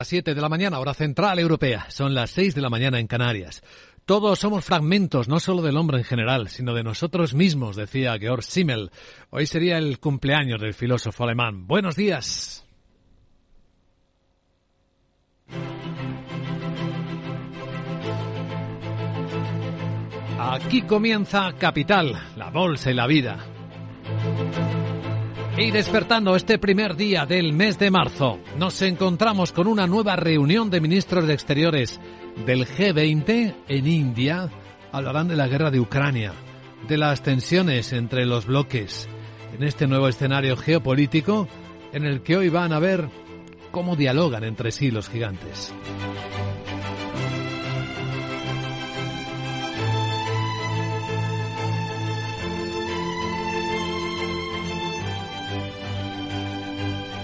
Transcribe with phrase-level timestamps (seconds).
[0.00, 1.86] Las 7 de la mañana, hora central europea.
[1.88, 3.64] Son las 6 de la mañana en Canarias.
[4.04, 8.44] Todos somos fragmentos, no solo del hombre en general, sino de nosotros mismos, decía Georg
[8.44, 8.92] Simmel.
[9.30, 11.66] Hoy sería el cumpleaños del filósofo alemán.
[11.66, 12.64] Buenos días.
[20.38, 23.44] Aquí comienza Capital, la bolsa y la vida.
[25.60, 30.70] Y despertando este primer día del mes de marzo, nos encontramos con una nueva reunión
[30.70, 31.98] de ministros de Exteriores
[32.46, 34.48] del G20 en India.
[34.92, 36.32] Hablarán de la guerra de Ucrania,
[36.86, 39.08] de las tensiones entre los bloques,
[39.52, 41.48] en este nuevo escenario geopolítico
[41.92, 43.08] en el que hoy van a ver
[43.72, 45.74] cómo dialogan entre sí los gigantes.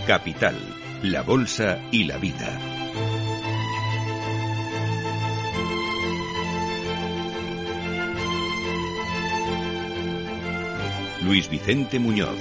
[0.07, 0.55] Capital,
[1.03, 2.61] la Bolsa y la Vida.
[11.23, 12.39] Luis Vicente Muñoz.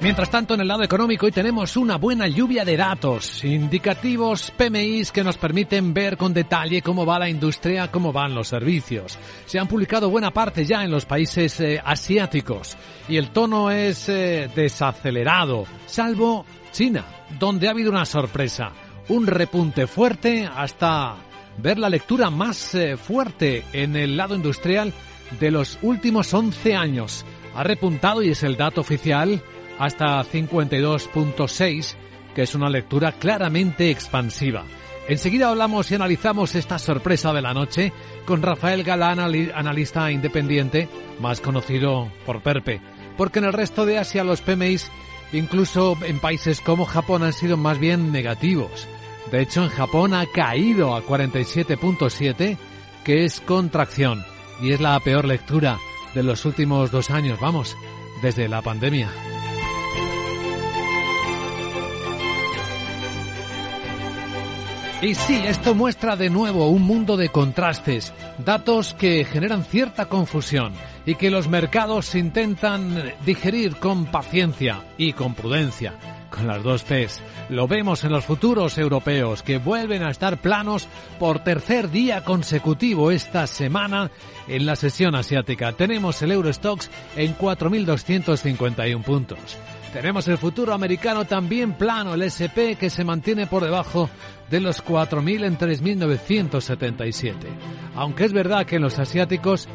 [0.00, 5.12] Mientras tanto, en el lado económico hoy tenemos una buena lluvia de datos, indicativos PMIs
[5.12, 9.18] que nos permiten ver con detalle cómo va la industria, cómo van los servicios.
[9.44, 12.78] Se han publicado buena parte ya en los países eh, asiáticos
[13.10, 17.04] y el tono es eh, desacelerado, salvo China,
[17.38, 18.72] donde ha habido una sorpresa,
[19.08, 21.16] un repunte fuerte hasta
[21.58, 24.92] ver la lectura más eh, fuerte en el lado industrial
[25.38, 27.24] de los últimos 11 años.
[27.54, 29.42] Ha repuntado, y es el dato oficial,
[29.78, 31.94] hasta 52.6,
[32.34, 34.64] que es una lectura claramente expansiva.
[35.08, 37.92] Enseguida hablamos y analizamos esta sorpresa de la noche
[38.24, 42.80] con Rafael Galán, analista independiente, más conocido por Perpe,
[43.16, 44.90] porque en el resto de Asia los PMIs
[45.32, 48.88] Incluso en países como Japón han sido más bien negativos.
[49.30, 52.56] De hecho, en Japón ha caído a 47.7,
[53.04, 54.24] que es contracción,
[54.60, 55.78] y es la peor lectura
[56.14, 57.76] de los últimos dos años, vamos,
[58.22, 59.08] desde la pandemia.
[65.02, 70.74] Y sí, esto muestra de nuevo un mundo de contrastes, datos que generan cierta confusión
[71.06, 75.94] y que los mercados intentan digerir con paciencia y con prudencia.
[76.30, 77.20] Con las dos P's.
[77.48, 80.86] Lo vemos en los futuros europeos que vuelven a estar planos
[81.18, 84.12] por tercer día consecutivo esta semana
[84.46, 85.72] en la sesión asiática.
[85.72, 89.58] Tenemos el Eurostox en 4.251 puntos.
[89.92, 94.08] Tenemos el futuro americano también plano, el SP que se mantiene por debajo
[94.48, 97.34] de los 4.000 en 3.977.
[97.96, 99.68] Aunque es verdad que los asiáticos,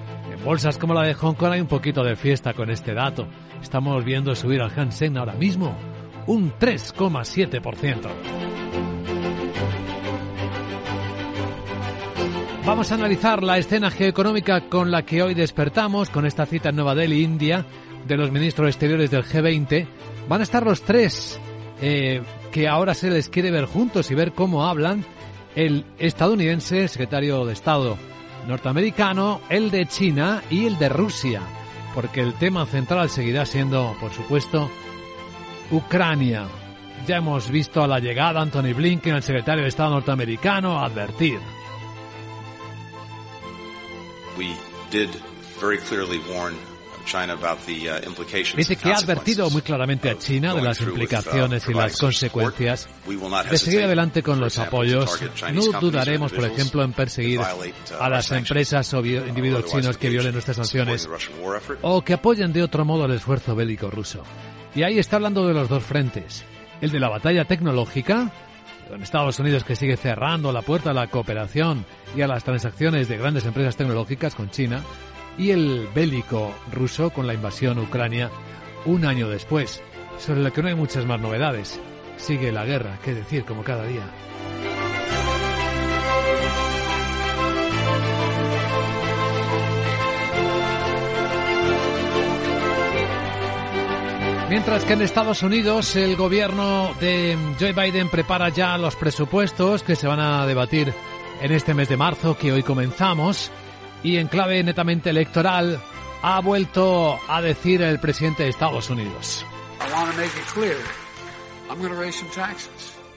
[0.45, 3.27] bolsas como la de Hong Kong hay un poquito de fiesta con este dato.
[3.63, 5.75] Estamos viendo subir al Hansen ahora mismo
[6.27, 8.09] un 3,7%.
[12.63, 16.75] Vamos a analizar la escena geoeconómica con la que hoy despertamos, con esta cita en
[16.75, 17.65] Nueva Delhi, India,
[18.07, 19.87] de los ministros exteriores del G20.
[20.29, 21.39] Van a estar los tres
[21.81, 25.05] eh, que ahora se les quiere ver juntos y ver cómo hablan.
[25.55, 27.97] El estadounidense, secretario de Estado
[28.47, 31.41] norteamericano, el de China y el de Rusia.
[31.93, 34.69] Porque el tema central seguirá siendo, por supuesto,
[35.71, 36.47] Ucrania.
[37.07, 41.39] Ya hemos visto a la llegada Anthony Blinken, el secretario de Estado norteamericano, advertir.
[48.55, 52.87] Dice que ha advertido muy claramente a China de las uh, implicaciones y las consecuencias
[53.49, 55.21] de seguir adelante con los apoyos.
[55.53, 57.43] No dudaremos, por ejemplo, en perseguir uh,
[57.99, 61.07] a las empresas o individuos chinos que violen nuestras sanciones
[61.81, 64.23] o que apoyen de otro modo el esfuerzo bélico ruso.
[64.73, 66.43] Y ahí está hablando de los dos frentes.
[66.81, 68.31] El de la batalla tecnológica,
[68.89, 73.07] con Estados Unidos que sigue cerrando la puerta a la cooperación y a las transacciones
[73.07, 74.83] de grandes empresas tecnológicas con China,
[75.37, 78.29] y el bélico ruso con la invasión Ucrania
[78.85, 79.81] un año después,
[80.17, 81.79] sobre lo que no hay muchas más novedades.
[82.17, 84.03] Sigue la guerra, qué decir, como cada día.
[94.49, 99.95] Mientras que en Estados Unidos el gobierno de Joe Biden prepara ya los presupuestos que
[99.95, 100.93] se van a debatir
[101.41, 103.51] en este mes de marzo que hoy comenzamos
[104.05, 105.81] y en clave netamente electoral
[106.21, 109.43] ha vuelto a decir el presidente de Estados Unidos.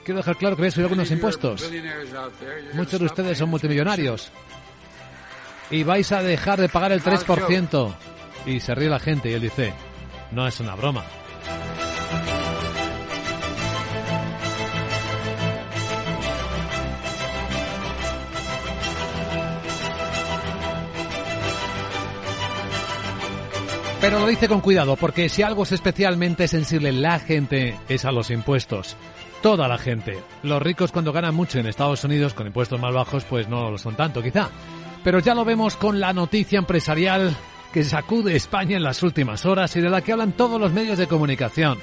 [0.03, 1.71] Quiero dejar claro que voy a subir algunos impuestos.
[2.73, 4.33] Muchos de ustedes son multimillonarios.
[5.71, 7.95] Y vais a dejar de pagar el 3%.
[8.47, 9.75] Y se ríe la gente y él dice,
[10.31, 11.05] no es una broma.
[24.01, 28.13] Pero lo dice con cuidado, porque si algo es especialmente sensible la gente es a
[28.13, 28.97] los impuestos.
[29.43, 30.19] Toda la gente.
[30.45, 33.79] Los ricos cuando ganan mucho en Estados Unidos con impuestos más bajos, pues no lo
[33.79, 34.51] son tanto, quizá.
[35.03, 37.37] Pero ya lo vemos con la noticia empresarial
[37.73, 40.99] que sacude España en las últimas horas y de la que hablan todos los medios
[40.99, 41.79] de comunicación.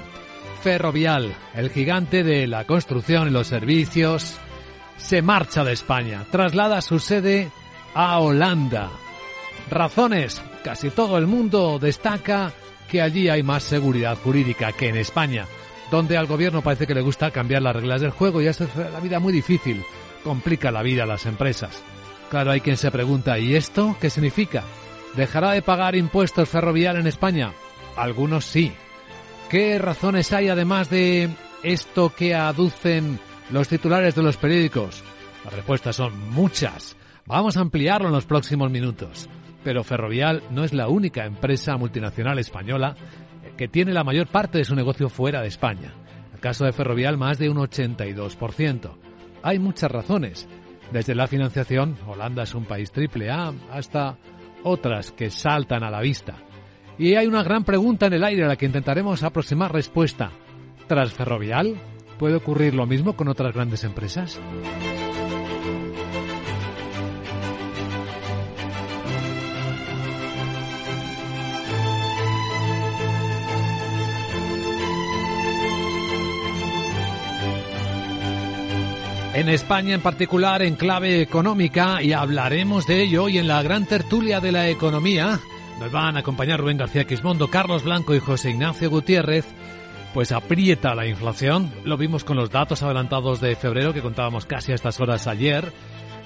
[0.64, 4.38] Ferrovial, el gigante de la construcción y los servicios,
[4.98, 7.52] se marcha de España, traslada su sede
[7.94, 8.90] a Holanda.
[9.70, 12.52] Razones, casi todo el mundo destaca
[12.90, 15.46] que allí hay más seguridad jurídica que en España,
[15.92, 19.00] donde al gobierno parece que le gusta cambiar las reglas del juego y es la
[19.00, 19.84] vida muy difícil,
[20.24, 21.84] complica la vida a las empresas.
[22.32, 24.64] Claro, hay quien se pregunta, ¿y esto qué significa?
[25.16, 27.54] ¿Dejará de pagar impuestos ferrovial en España?
[27.96, 28.72] Algunos sí.
[29.52, 31.30] ¿Qué razones hay además de
[31.62, 33.20] esto que aducen
[33.52, 35.04] los titulares de los periódicos?
[35.44, 36.96] Las respuestas son muchas.
[37.28, 39.30] Vamos a ampliarlo en los próximos minutos.
[39.66, 42.96] Pero Ferrovial no es la única empresa multinacional española
[43.58, 45.92] que tiene la mayor parte de su negocio fuera de España.
[46.30, 48.92] En el caso de Ferrovial, más de un 82%.
[49.42, 50.48] Hay muchas razones.
[50.92, 54.18] Desde la financiación, Holanda es un país triple A, hasta
[54.62, 56.36] otras que saltan a la vista.
[57.00, 60.30] Y hay una gran pregunta en el aire a la que intentaremos aproximar respuesta.
[60.88, 61.76] ¿Tras Ferrovial?
[62.20, 64.40] ¿Puede ocurrir lo mismo con otras grandes empresas?
[79.36, 83.86] En España en particular en clave económica y hablaremos de ello hoy en la gran
[83.86, 85.42] tertulia de la economía.
[85.78, 89.46] Nos van a acompañar Rubén García Quismondo, Carlos Blanco y José Ignacio Gutiérrez.
[90.14, 91.70] Pues aprieta la inflación.
[91.84, 95.74] Lo vimos con los datos adelantados de febrero que contábamos casi a estas horas ayer.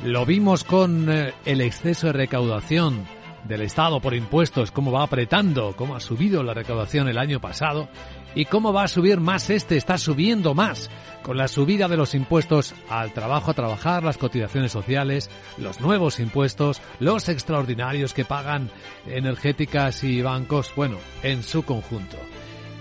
[0.03, 3.07] Lo vimos con eh, el exceso de recaudación
[3.47, 7.89] del Estado por impuestos, cómo va apretando, cómo ha subido la recaudación el año pasado
[8.35, 10.89] y cómo va a subir más este, está subiendo más
[11.23, 16.19] con la subida de los impuestos al trabajo, a trabajar, las cotizaciones sociales, los nuevos
[16.19, 18.71] impuestos, los extraordinarios que pagan
[19.07, 22.17] energéticas y bancos, bueno, en su conjunto.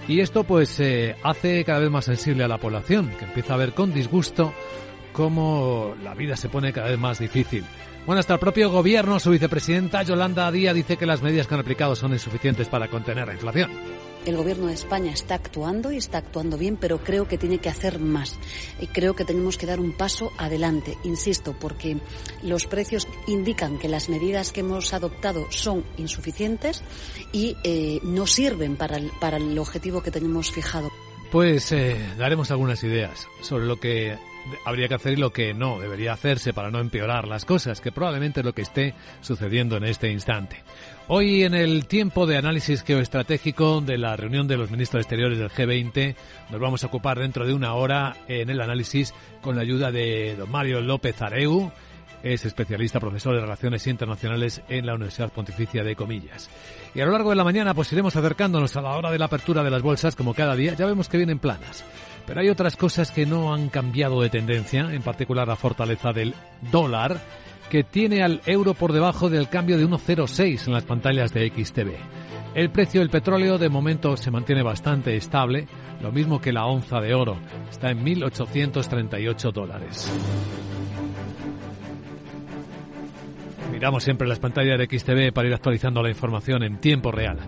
[0.06, 3.58] Y esto pues eh, hace cada vez más sensible a la población, que empieza a
[3.58, 4.54] ver con disgusto
[5.12, 7.64] cómo la vida se pone cada vez más difícil.
[8.06, 11.60] Bueno, hasta el propio gobierno, su vicepresidenta Yolanda Díaz dice que las medidas que han
[11.60, 13.70] aplicado son insuficientes para contener la inflación.
[14.28, 17.70] El gobierno de España está actuando y está actuando bien, pero creo que tiene que
[17.70, 18.38] hacer más.
[18.78, 21.96] Y creo que tenemos que dar un paso adelante, insisto, porque
[22.42, 26.82] los precios indican que las medidas que hemos adoptado son insuficientes
[27.32, 30.90] y eh, no sirven para el, objetivo que tenemos fijado.
[31.32, 34.18] Pues eh, daremos algunas ideas sobre lo que
[34.64, 37.92] habría que hacer y lo que no debería hacerse para no empeorar las cosas, que
[37.92, 40.62] probablemente es lo que esté sucediendo en este instante.
[41.08, 45.50] Hoy en el tiempo de análisis geoestratégico de la reunión de los ministros exteriores del
[45.50, 46.14] G20,
[46.50, 50.36] nos vamos a ocupar dentro de una hora en el análisis con la ayuda de
[50.36, 51.72] don Mario López Areu,
[52.22, 56.50] es especialista, profesor de Relaciones Internacionales en la Universidad Pontificia de Comillas.
[56.94, 59.26] Y a lo largo de la mañana pues iremos acercándonos a la hora de la
[59.26, 60.74] apertura de las bolsas como cada día.
[60.74, 61.84] Ya vemos que vienen planas.
[62.28, 66.34] Pero hay otras cosas que no han cambiado de tendencia, en particular la fortaleza del
[66.70, 67.18] dólar,
[67.70, 71.94] que tiene al euro por debajo del cambio de 1,06 en las pantallas de XTV.
[72.54, 75.68] El precio del petróleo de momento se mantiene bastante estable,
[76.02, 77.38] lo mismo que la onza de oro,
[77.70, 80.12] está en 1.838 dólares.
[83.78, 87.38] Miramos siempre las pantallas de XTV para ir actualizando la información en tiempo real.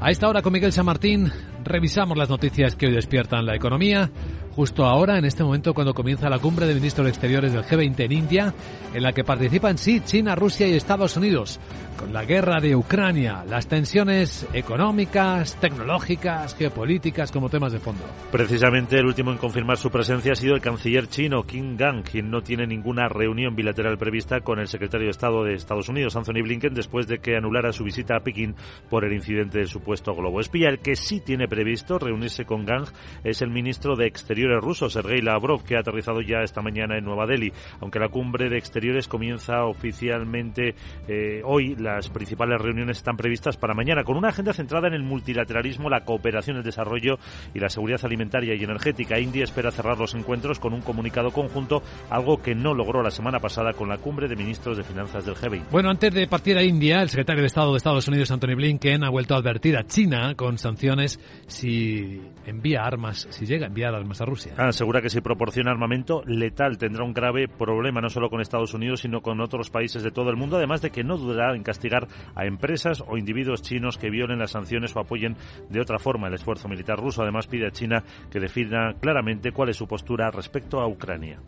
[0.00, 1.32] A esta hora con Miguel San Martín
[1.64, 4.08] revisamos las noticias que hoy despiertan la economía
[4.54, 8.12] justo ahora, en este momento, cuando comienza la cumbre de ministros exteriores del G20 en
[8.12, 8.54] India,
[8.92, 11.60] en la que participan sí China, Rusia y Estados Unidos,
[11.98, 18.04] con la guerra de Ucrania, las tensiones económicas, tecnológicas, geopolíticas como temas de fondo.
[18.32, 22.30] Precisamente el último en confirmar su presencia ha sido el canciller chino Qin Gang, quien
[22.30, 26.42] no tiene ninguna reunión bilateral prevista con el secretario de Estado de Estados Unidos, Anthony
[26.42, 28.54] Blinken, después de que anulara su visita a Pekín
[28.88, 30.68] por el incidente del supuesto globo espía.
[30.68, 32.86] El que sí tiene previsto reunirse con Gang
[33.24, 37.04] es el ministro de Exteriores ruso, Sergei Lavrov, que ha aterrizado ya esta mañana en
[37.04, 37.52] Nueva Delhi.
[37.80, 40.74] Aunque la cumbre de exteriores comienza oficialmente
[41.06, 45.02] eh, hoy, las principales reuniones están previstas para mañana, con una agenda centrada en el
[45.02, 47.18] multilateralismo, la cooperación, el desarrollo
[47.54, 49.18] y la seguridad alimentaria y energética.
[49.18, 53.40] India espera cerrar los encuentros con un comunicado conjunto, algo que no logró la semana
[53.40, 55.64] pasada con la cumbre de ministros de finanzas del G20.
[55.70, 59.04] Bueno, antes de partir a India, el secretario de Estado de Estados Unidos, Anthony Blinken,
[59.04, 63.94] ha vuelto a advertir a China con sanciones si envía armas, si llega a enviar
[63.94, 64.29] armas a.
[64.56, 69.00] Asegura que si proporciona armamento letal tendrá un grave problema no solo con Estados Unidos,
[69.00, 72.08] sino con otros países de todo el mundo, además de que no dudará en castigar
[72.34, 75.36] a empresas o individuos chinos que violen las sanciones o apoyen
[75.68, 77.22] de otra forma el esfuerzo militar ruso.
[77.22, 81.38] Además, pide a China que defina claramente cuál es su postura respecto a Ucrania.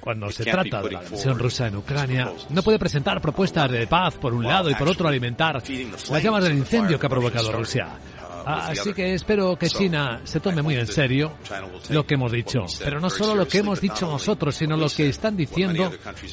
[0.00, 4.14] Cuando se trata de la agresión rusa en Ucrania, no puede presentar propuestas de paz
[4.16, 7.88] por un lado y por otro alimentar las llamas del incendio que ha provocado Rusia.
[8.46, 11.32] Así que espero que China se tome muy en serio
[11.90, 12.64] lo que hemos dicho.
[12.82, 15.90] Pero no solo lo que hemos dicho nosotros, sino lo que están diciendo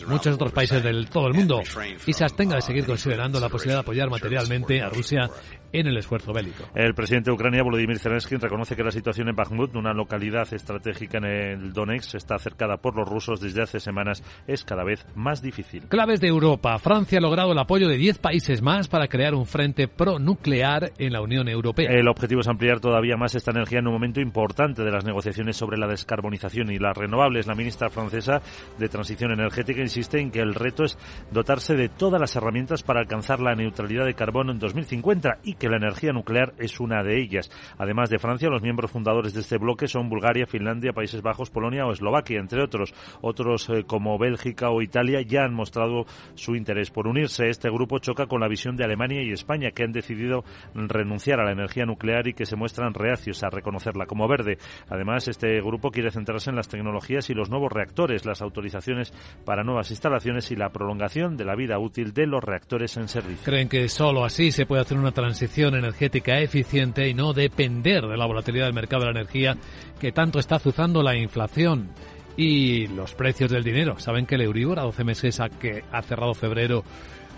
[0.08, 1.62] muchos otros países del todo el mundo.
[2.06, 5.30] Y se abstenga de seguir considerando la posibilidad de apoyar materialmente a Rusia
[5.72, 6.64] en el esfuerzo bélico.
[6.76, 11.18] El presidente de Ucrania, Volodymyr Zelensky, reconoce que la situación en Bakhmut, una localidad estratégica
[11.20, 15.42] en el Donetsk, está cercada por los rusos desde hace semanas, es cada vez más
[15.42, 15.88] difícil.
[15.88, 16.78] Claves de Europa.
[16.80, 21.14] Francia ha logrado el apoyo de 10 países más para crear un frente pro-nuclear en
[21.14, 21.90] la Unión Europea.
[21.92, 25.58] El objetivo es ampliar todavía más esta energía en un momento importante de las negociaciones
[25.58, 27.48] sobre la descarbonización y las renovables.
[27.48, 28.42] La ministra francesa
[28.78, 30.98] de Transición Energética insiste en que el reto es
[31.32, 35.70] dotarse de todas las herramientas para alcanzar la neutralidad de carbono en 2050 y que
[35.70, 37.52] la energía nuclear es una de ellas.
[37.78, 41.86] Además de Francia, los miembros fundadores de este bloque son Bulgaria, Finlandia, Países Bajos, Polonia
[41.86, 42.94] o Eslovaquia, entre otros.
[43.22, 47.50] Otros eh, como Bélgica o Italia ya han mostrado su interés por unirse.
[47.50, 51.46] Este grupo choca con la visión de Alemania y España, que han decidido renunciar a
[51.46, 54.58] la energía nuclear y que se muestran reacios a reconocerla como verde.
[54.90, 59.14] Además, este grupo quiere centrarse en las tecnologías y los nuevos reactores, las autorizaciones
[59.46, 63.44] para nuevas instalaciones y la prolongación de la vida útil de los reactores en servicio.
[63.44, 68.18] Creen que solo así se puede hacer una transición energética eficiente y no depender de
[68.18, 69.58] la volatilidad del mercado de la energía
[70.00, 71.90] que tanto está azuzando la inflación
[72.38, 74.00] y los precios del dinero.
[74.00, 76.84] Saben que el Euribor a 12 meses a que ha cerrado febrero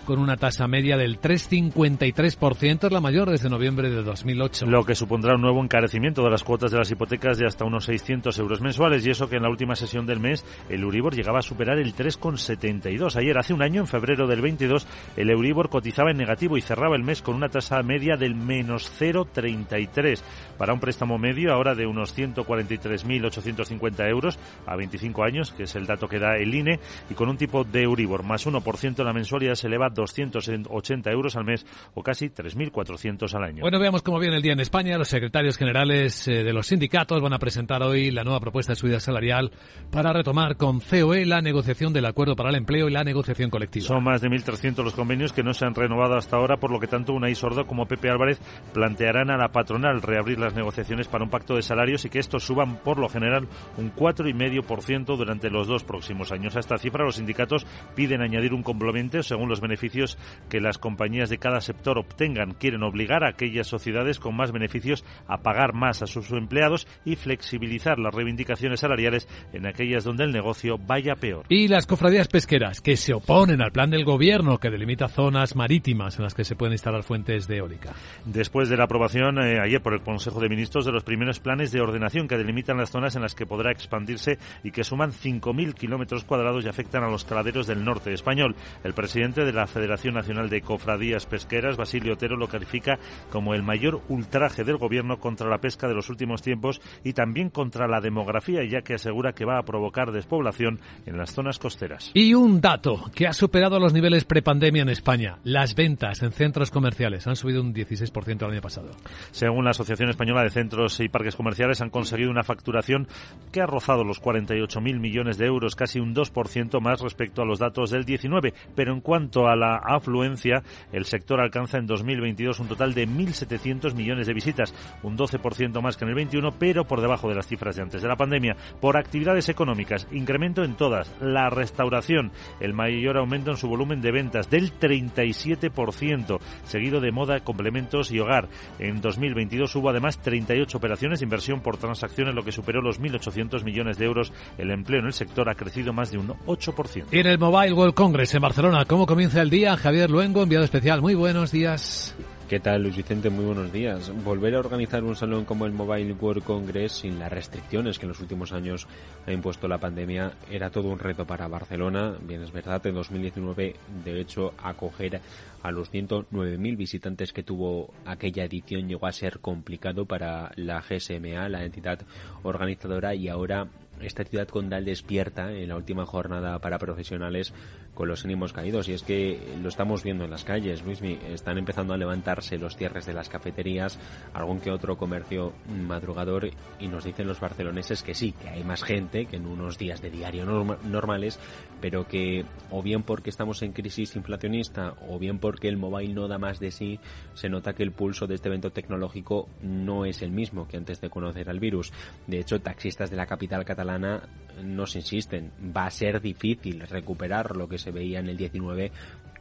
[0.04, 4.66] con una tasa media del 3,53%, es la mayor desde noviembre de 2008.
[4.66, 7.84] Lo que supondrá un nuevo encarecimiento de las cuotas de las hipotecas de hasta unos
[7.84, 11.38] 600 euros mensuales y eso que en la última sesión del mes el Euribor llegaba
[11.38, 13.16] a superar el 3,72.
[13.16, 16.96] Ayer, hace un año, en febrero del 22, el Euribor cotizaba en negativo y cerraba
[16.96, 20.20] el mes con una tasa media del menos 0,33
[20.62, 25.86] para un préstamo medio ahora de unos 143.850 euros a 25 años, que es el
[25.86, 26.78] dato que da el INE,
[27.10, 31.46] y con un tipo de Euribor más 1% la mensualidad se eleva 280 euros al
[31.46, 33.62] mes o casi 3.400 al año.
[33.62, 34.96] Bueno, veamos cómo viene el día en España.
[34.98, 38.76] Los secretarios generales eh, de los sindicatos van a presentar hoy la nueva propuesta de
[38.76, 39.50] subida salarial
[39.90, 43.86] para retomar con COE la negociación del acuerdo para el empleo y la negociación colectiva.
[43.88, 46.78] Son más de 1.300 los convenios que no se han renovado hasta ahora, por lo
[46.78, 48.38] que tanto Unai Sordo como Pepe Álvarez
[48.72, 52.44] plantearán a la patronal reabrir las negociaciones para un pacto de salarios y que estos
[52.44, 56.56] suban por lo general un 4,5% durante los dos próximos años.
[56.56, 60.18] A esta cifra los sindicatos piden añadir un complemento según los beneficios beneficios
[60.50, 62.52] que las compañías de cada sector obtengan.
[62.52, 67.16] Quieren obligar a aquellas sociedades con más beneficios a pagar más a sus empleados y
[67.16, 71.46] flexibilizar las reivindicaciones salariales en aquellas donde el negocio vaya peor.
[71.48, 76.18] Y las cofradías pesqueras que se oponen al plan del gobierno que delimita zonas marítimas
[76.18, 77.94] en las que se pueden instalar fuentes de eólica.
[78.24, 81.72] Después de la aprobación eh, ayer por el Consejo de Ministros de los primeros planes
[81.72, 85.74] de ordenación que delimitan las zonas en las que podrá expandirse y que suman 5.000
[85.74, 88.56] kilómetros cuadrados y afectan a los caladeros del norte español.
[88.84, 92.98] El presidente de la Federación Nacional de Cofradías Pesqueras, Basilio Otero, lo califica
[93.30, 97.50] como el mayor ultraje del gobierno contra la pesca de los últimos tiempos y también
[97.50, 102.10] contra la demografía, ya que asegura que va a provocar despoblación en las zonas costeras.
[102.14, 105.38] Y un dato que ha superado los niveles prepandemia en España.
[105.44, 108.90] Las ventas en centros comerciales han subido un 16% el año pasado.
[109.30, 113.08] Según la Asociación Española de Centros y Parques Comerciales, han conseguido una facturación
[113.50, 117.58] que ha rozado los 48.000 millones de euros, casi un 2% más respecto a los
[117.58, 118.54] datos del 19.
[118.76, 120.62] Pero en cuanto a la afluencia,
[120.92, 125.96] el sector alcanza en 2022 un total de 1.700 millones de visitas, un 12% más
[125.96, 128.56] que en el 21, pero por debajo de las cifras de antes de la pandemia.
[128.80, 131.12] Por actividades económicas, incremento en todas.
[131.20, 137.40] La restauración, el mayor aumento en su volumen de ventas del 37%, seguido de moda,
[137.40, 138.48] complementos y hogar.
[138.78, 143.98] En 2022 hubo además 38 operaciones, inversión por transacciones, lo que superó los 1.800 millones
[143.98, 144.32] de euros.
[144.58, 147.06] El empleo en el sector ha crecido más de un 8%.
[147.10, 150.64] Y en el Mobile World Congress en Barcelona, ¿cómo comienza el día, Javier Luengo, enviado
[150.64, 151.00] especial.
[151.00, 152.14] Muy buenos días.
[152.52, 153.30] ¿Qué tal, Luis Vicente?
[153.30, 154.12] Muy buenos días.
[154.24, 158.10] Volver a organizar un salón como el Mobile World Congress sin las restricciones que en
[158.10, 158.86] los últimos años
[159.26, 162.14] ha impuesto la pandemia era todo un reto para Barcelona.
[162.20, 165.22] Bien, es verdad, en 2019, de hecho, acoger
[165.62, 171.48] a los 109.000 visitantes que tuvo aquella edición llegó a ser complicado para la GSMA,
[171.48, 172.00] la entidad
[172.42, 173.68] organizadora, y ahora
[174.00, 177.54] esta ciudad condal despierta en la última jornada para profesionales
[177.94, 178.88] con los ánimos caídos.
[178.88, 181.18] Y es que lo estamos viendo en las calles, Luismi.
[181.30, 183.98] Están empezando a levantarse los cierres de las cafeterías,
[184.34, 186.50] algún que otro comercio madrugador.
[186.78, 190.00] Y nos dicen los barceloneses que sí, que hay más gente que en unos días
[190.00, 191.38] de diario normales,
[191.80, 196.28] pero que o bien porque estamos en crisis inflacionista o bien porque el mobile no
[196.28, 196.98] da más de sí,
[197.34, 201.00] se nota que el pulso de este evento tecnológico no es el mismo que antes
[201.00, 201.92] de conocer al virus.
[202.26, 204.22] De hecho, taxistas de la capital catalana
[204.62, 208.92] nos insisten, va a ser difícil recuperar lo que se veía en el 19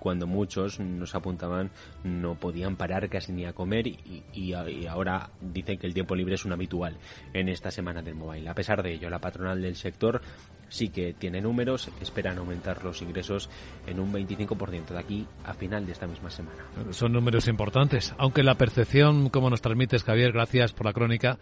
[0.02, 1.70] cuando muchos nos apuntaban
[2.04, 4.54] no podían parar casi ni a comer y,
[4.90, 6.98] ahora dicen que el tiempo libre es un habitual
[7.34, 8.50] en esta semana del mobile.
[8.50, 10.20] A pesar de ello, la patronal del sector
[10.70, 13.48] sí que tiene números, esperan aumentar los ingresos
[13.86, 16.64] en un 25% de aquí a final de esta misma semana.
[16.90, 21.38] Son números importantes, aunque la percepción, como nos transmites Javier, gracias por la crónica,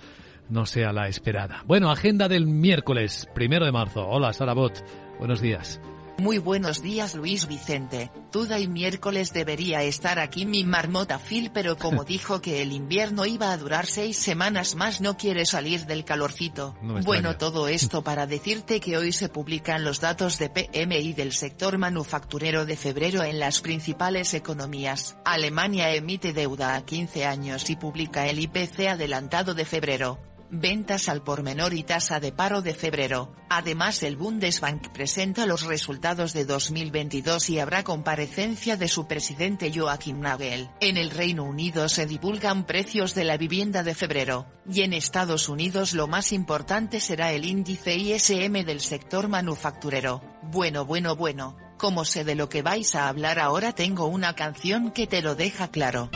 [0.50, 1.64] no sea la esperada.
[1.66, 4.06] Bueno, agenda del miércoles, primero de marzo.
[4.06, 4.84] Hola, Sara Bot.
[5.18, 5.80] Buenos días.
[6.20, 11.78] Muy buenos días Luis Vicente, Tuda y miércoles debería estar aquí mi marmota Phil pero
[11.78, 16.04] como dijo que el invierno iba a durar seis semanas más no quiere salir del
[16.04, 16.76] calorcito.
[16.82, 21.78] bueno todo esto para decirte que hoy se publican los datos de PMI del sector
[21.78, 25.16] manufacturero de febrero en las principales economías.
[25.24, 30.20] Alemania emite deuda a 15 años y publica el IPC adelantado de febrero
[30.52, 33.34] ventas al por menor y tasa de paro de febrero.
[33.50, 40.20] Además el Bundesbank presenta los resultados de 2022 y habrá comparecencia de su presidente Joachim
[40.20, 40.70] Nagel.
[40.80, 45.50] En el Reino Unido se divulgan precios de la vivienda de febrero, y en Estados
[45.50, 50.22] Unidos lo más importante será el índice ISM del sector manufacturero.
[50.44, 54.92] Bueno bueno bueno, como sé de lo que vais a hablar ahora tengo una canción
[54.92, 56.10] que te lo deja claro.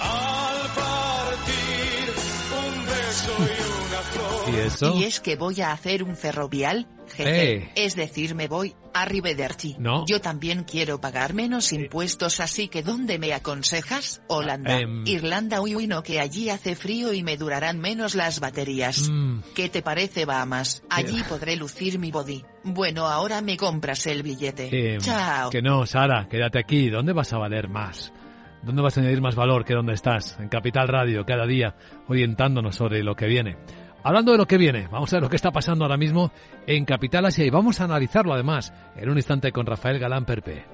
[4.95, 7.53] ¿Y es que voy a hacer un ferrovial, jefe.
[7.53, 7.71] Eh.
[7.75, 9.75] Es decir, me voy a Rivederci.
[9.79, 10.05] No.
[10.05, 14.21] Yo también quiero pagar menos impuestos, así que ¿dónde me aconsejas?
[14.27, 14.79] Holanda.
[14.79, 15.05] Em.
[15.07, 19.09] Irlanda, uy, uy, no, que allí hace frío y me durarán menos las baterías.
[19.09, 19.39] Mm.
[19.55, 20.83] ¿Qué te parece, Bahamas?
[20.89, 22.43] Allí podré lucir mi body.
[22.63, 24.93] Bueno, ahora me compras el billete.
[24.93, 25.49] Em, Chao.
[25.49, 26.89] Que no, Sara, quédate aquí.
[26.89, 28.13] ¿Dónde vas a valer más?
[28.61, 30.37] ¿Dónde vas a añadir más valor que dónde estás?
[30.39, 31.75] En Capital Radio, cada día,
[32.07, 33.57] orientándonos sobre lo que viene.
[34.03, 36.31] Hablando de lo que viene, vamos a ver lo que está pasando ahora mismo
[36.67, 40.65] en Capital Asia y vamos a analizarlo además en un instante con Rafael Galán Perpe.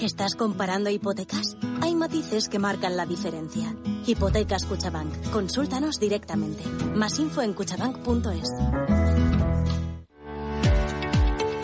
[0.00, 1.56] ¿Estás comparando hipotecas?
[1.80, 3.74] Hay matices que marcan la diferencia.
[4.06, 5.30] Hipotecas Cuchabank.
[5.32, 6.64] Consúltanos directamente.
[6.94, 9.05] Más info en cuchabank.es.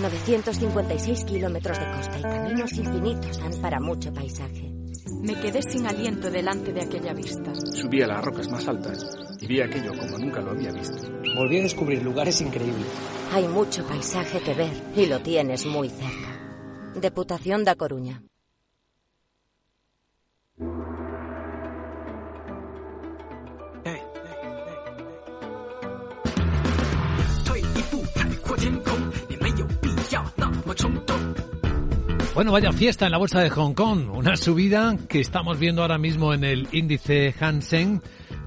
[0.00, 4.72] 956 kilómetros de costa y caminos infinitos dan para mucho paisaje.
[5.22, 7.52] Me quedé sin aliento delante de aquella vista.
[7.72, 9.06] Subí a las rocas más altas
[9.40, 11.10] y vi aquello como nunca lo había visto.
[11.36, 12.86] Volví a descubrir lugares increíbles.
[13.32, 17.00] Hay mucho paisaje que ver y lo tienes muy cerca.
[17.00, 18.22] Deputación da Coruña.
[32.34, 35.98] Bueno, vaya fiesta en la bolsa de Hong Kong, una subida que estamos viendo ahora
[35.98, 38.02] mismo en el índice Hansen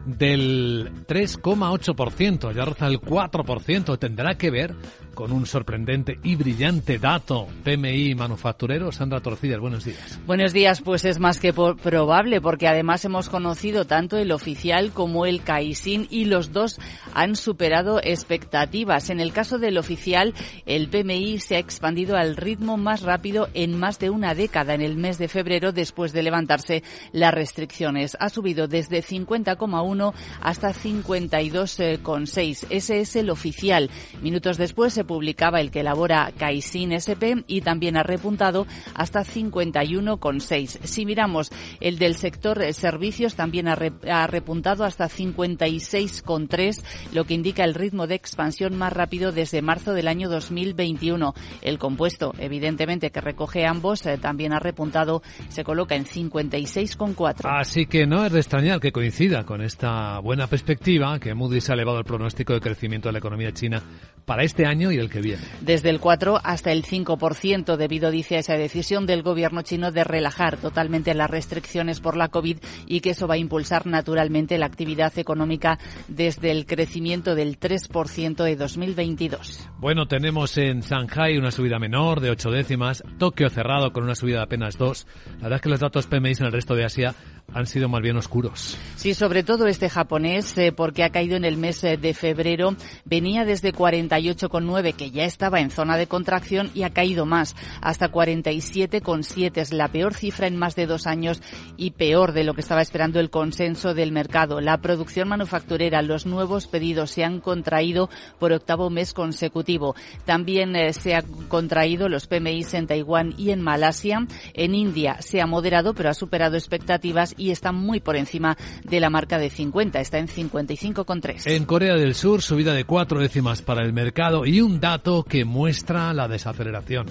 [0.05, 3.97] del 3,8%, ya roza el 4%.
[3.97, 4.75] Tendrá que ver
[5.17, 8.91] con un sorprendente y brillante dato PMI manufacturero.
[8.91, 10.19] Sandra Torcidas, buenos días.
[10.27, 15.25] Buenos días, pues es más que probable porque además hemos conocido tanto el oficial como
[15.25, 16.79] el Caixin y los dos
[17.15, 19.09] han superado expectativas.
[19.09, 20.35] En el caso del oficial,
[20.67, 24.81] el PMI se ha expandido al ritmo más rápido en más de una década en
[24.81, 28.15] el mes de febrero después de levantarse las restricciones.
[28.19, 32.67] Ha subido desde 50,1 hasta 52,6.
[32.69, 33.89] Ese es el oficial.
[34.21, 40.79] Minutos después se publicaba el que elabora Caixin SP y también ha repuntado hasta 51,6.
[40.83, 47.73] Si miramos el del sector servicios, también ha, repuntado hasta 56,3, lo que indica el
[47.73, 51.33] ritmo de expansión más rápido desde marzo del año 2021.
[51.61, 57.49] El compuesto, evidentemente, que recoge ambos, eh, también ha repuntado, se coloca en 56,4.
[57.49, 61.73] Así que no es de extrañar que coincida con esta buena perspectiva que Moody's ha
[61.73, 63.81] elevado el pronóstico de crecimiento de la economía china
[64.25, 65.43] para este año y y el que viene.
[65.61, 70.03] Desde el 4 hasta el 5% debido, dice, a esa decisión del gobierno chino de
[70.03, 74.65] relajar totalmente las restricciones por la COVID y que eso va a impulsar naturalmente la
[74.65, 79.69] actividad económica desde el crecimiento del 3% de 2022.
[79.79, 84.37] Bueno, tenemos en Shanghai una subida menor de 8 décimas, Tokio cerrado con una subida
[84.37, 85.07] de apenas 2.
[85.37, 87.15] La verdad es que los datos PMI en el resto de Asia
[87.53, 88.77] han sido más bien oscuros.
[88.97, 92.75] Sí, sobre todo este japonés, eh, porque ha caído en el mes eh, de febrero.
[93.05, 98.11] Venía desde 48,9, que ya estaba en zona de contracción, y ha caído más, hasta
[98.11, 99.57] 47,7.
[99.57, 101.41] Es la peor cifra en más de dos años
[101.77, 104.59] y peor de lo que estaba esperando el consenso del mercado.
[104.59, 109.95] La producción manufacturera, los nuevos pedidos se han contraído por octavo mes consecutivo.
[110.25, 114.27] También eh, se han contraído los PMIs en Taiwán y en Malasia.
[114.53, 118.99] En India se ha moderado, pero ha superado expectativas y está muy por encima de
[118.99, 121.43] la marca de 50, está en 55,3.
[121.45, 125.45] En Corea del Sur, subida de cuatro décimas para el mercado y un dato que
[125.45, 127.07] muestra la desaceleración.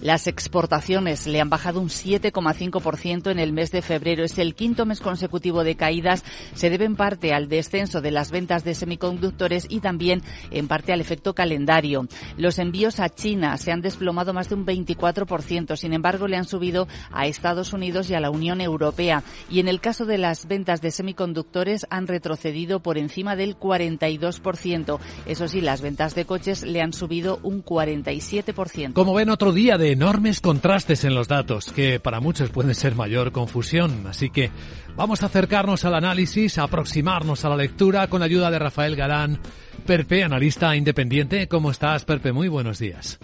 [0.00, 4.24] Las exportaciones le han bajado un 7,5% en el mes de febrero.
[4.24, 6.24] Es el quinto mes consecutivo de caídas.
[6.54, 10.92] Se debe en parte al descenso de las ventas de semiconductores y también en parte
[10.92, 12.06] al efecto calendario.
[12.36, 15.76] Los envíos a China se han desplomado más de un 24%.
[15.76, 19.22] Sin embargo, le han subido a Estados Unidos y a la Unión Europea.
[19.50, 24.98] Y en el caso de las ventas de semiconductores han retrocedido por encima del 42%.
[25.26, 28.92] Eso sí, las ventas de coches le han subido un 47%.
[28.92, 32.94] Como ven, otro día de enormes contrastes en los datos, que para muchos pueden ser
[32.94, 34.06] mayor confusión.
[34.06, 34.50] Así que
[34.96, 38.96] vamos a acercarnos al análisis, a aproximarnos a la lectura con la ayuda de Rafael
[38.96, 39.38] Galán,
[39.86, 41.48] Perpe, analista independiente.
[41.48, 42.32] ¿Cómo estás, Perpe?
[42.32, 43.18] Muy buenos días.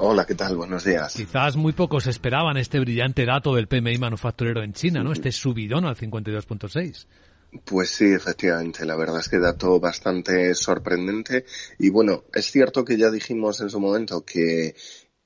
[0.00, 0.56] Hola, ¿qué tal?
[0.56, 1.14] Buenos días.
[1.14, 5.12] Quizás muy pocos esperaban este brillante dato del PMI manufacturero en China, ¿no?
[5.12, 7.06] Este subidón al 52.6.
[7.64, 11.46] Pues sí, efectivamente, la verdad es que dato bastante sorprendente
[11.78, 14.74] y bueno, es cierto que ya dijimos en su momento que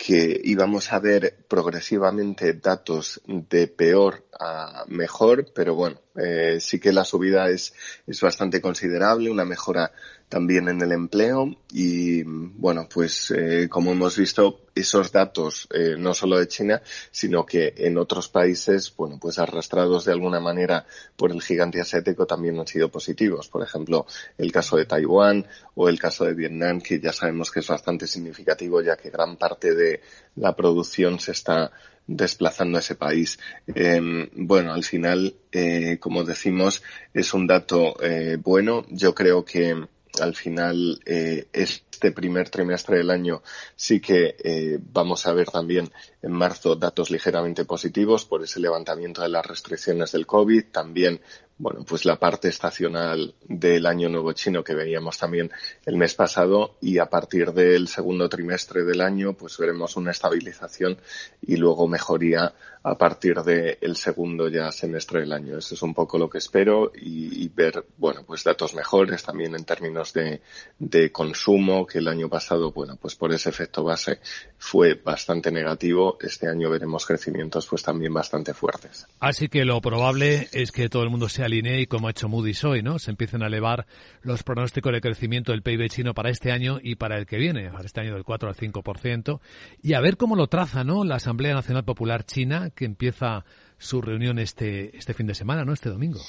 [0.02, 6.92] que íbamos a ver progresivamente datos de peor a mejor, pero bueno, eh, sí que
[6.92, 7.72] la subida es,
[8.08, 9.92] es bastante considerable, una mejora
[10.32, 16.14] también en el empleo y bueno, pues eh, como hemos visto, esos datos eh, no
[16.14, 21.32] solo de China, sino que en otros países, bueno, pues arrastrados de alguna manera por
[21.32, 23.48] el gigante asiático también han sido positivos.
[23.48, 24.06] Por ejemplo,
[24.38, 28.06] el caso de Taiwán o el caso de Vietnam, que ya sabemos que es bastante
[28.06, 30.00] significativo ya que gran parte de
[30.36, 31.72] la producción se está
[32.06, 33.38] desplazando a ese país.
[33.66, 34.00] Eh,
[34.32, 37.96] bueno, al final, eh, como decimos, es un dato
[38.42, 38.86] bueno.
[38.88, 43.42] Yo creo que al final eh, este primer trimestre del año
[43.76, 49.22] sí que eh, vamos a ver también en marzo datos ligeramente positivos por ese levantamiento
[49.22, 51.20] de las restricciones del COVID, también
[51.58, 55.50] bueno, pues la parte estacional del año nuevo chino que veíamos también
[55.86, 60.98] el mes pasado y a partir del segundo trimestre del año pues veremos una estabilización
[61.40, 62.52] y luego mejoría
[62.84, 65.58] a partir del segundo ya semestre del año.
[65.58, 69.64] Eso es un poco lo que espero y, ver, bueno, pues datos mejores también en
[69.64, 70.40] términos de,
[70.78, 74.18] de consumo que el año pasado, bueno, pues por ese efecto base
[74.58, 76.18] fue bastante negativo.
[76.20, 79.06] Este año veremos crecimientos pues también bastante fuertes.
[79.20, 82.28] Así que lo probable es que todo el mundo se alinee y como ha hecho
[82.28, 82.98] Moody's hoy, ¿no?
[82.98, 83.86] Se empiecen a elevar
[84.22, 87.70] los pronósticos de crecimiento del PIB chino para este año y para el que viene,
[87.70, 89.40] para este año del 4 al 5%,
[89.82, 91.04] y a ver cómo lo traza, ¿no?
[91.04, 93.44] La Asamblea Nacional Popular China, que empieza
[93.78, 95.72] su reunión este, este fin de semana, ¿no?
[95.72, 96.20] Este domingo.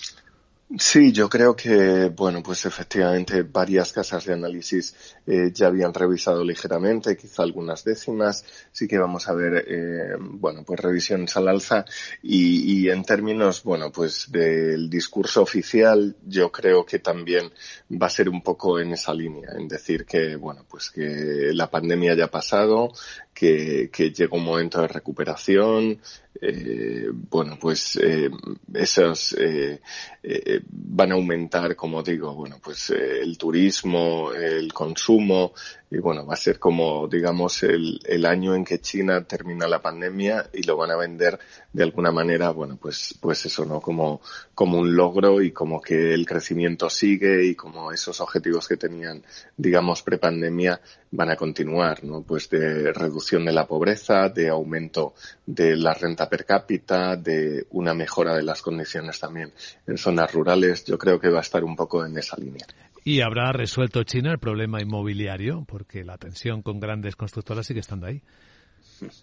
[0.79, 4.95] Sí, yo creo que, bueno, pues efectivamente varias casas de análisis
[5.27, 10.63] eh, ya habían revisado ligeramente, quizá algunas décimas, sí que vamos a ver, eh, bueno,
[10.65, 11.85] pues revisiones al alza.
[12.23, 17.51] Y, en términos, bueno, pues del discurso oficial, yo creo que también
[17.91, 21.69] va a ser un poco en esa línea, en decir que, bueno, pues que la
[21.69, 22.91] pandemia ya ha pasado,
[23.33, 25.99] que llega un momento de recuperación,
[26.41, 28.29] eh, bueno, pues eh,
[28.73, 29.79] esos eh,
[30.23, 35.53] eh, van a aumentar, como digo, bueno, pues eh, el turismo, el consumo,
[35.93, 39.79] y bueno, va a ser como, digamos, el, el, año en que China termina la
[39.79, 41.37] pandemia y lo van a vender
[41.71, 43.79] de alguna manera, bueno, pues, pues eso, ¿no?
[43.79, 44.19] Como,
[44.55, 49.23] como un logro y como que el crecimiento sigue y como esos objetivos que tenían,
[49.55, 52.23] digamos, prepandemia van a continuar, ¿no?
[52.23, 55.13] Pues de reducción de la pobreza, de aumento
[55.45, 59.53] de la renta per cápita, de una mejora de las condiciones también
[59.85, 60.85] en zonas rurales.
[60.85, 62.65] Yo creo que va a estar un poco en esa línea.
[63.03, 65.65] ¿Y habrá resuelto China el problema inmobiliario?
[65.67, 68.21] Porque la tensión con grandes constructoras sigue estando ahí.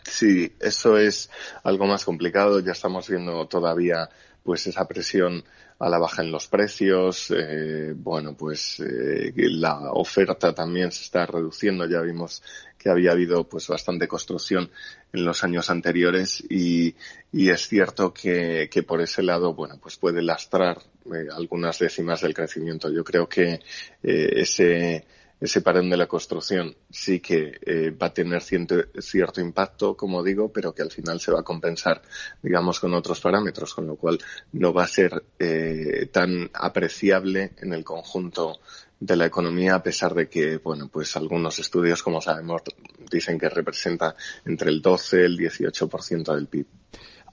[0.02, 1.30] Sí, eso es
[1.62, 2.60] algo más complicado.
[2.60, 4.08] Ya estamos viendo todavía
[4.42, 5.44] pues esa presión
[5.78, 11.24] a la baja en los precios, eh, bueno, pues eh, la oferta también se está
[11.24, 12.42] reduciendo, ya vimos
[12.80, 14.70] que había habido pues bastante construcción
[15.12, 16.94] en los años anteriores y,
[17.30, 20.78] es cierto que, por ese lado, bueno, pues puede lastrar
[21.14, 22.90] eh, algunas décimas del crecimiento.
[22.90, 23.60] Yo creo que
[24.02, 25.04] eh, ese
[25.40, 30.22] ese parón de la construcción sí que eh, va a tener cierto, cierto, impacto, como
[30.22, 32.02] digo, pero que al final se va a compensar,
[32.42, 34.18] digamos, con otros parámetros, con lo cual
[34.52, 38.60] no va a ser eh, tan apreciable en el conjunto
[39.00, 42.62] de la economía, a pesar de que, bueno, pues algunos estudios, como sabemos,
[43.10, 46.66] dicen que representa entre el 12 y el 18% del PIB.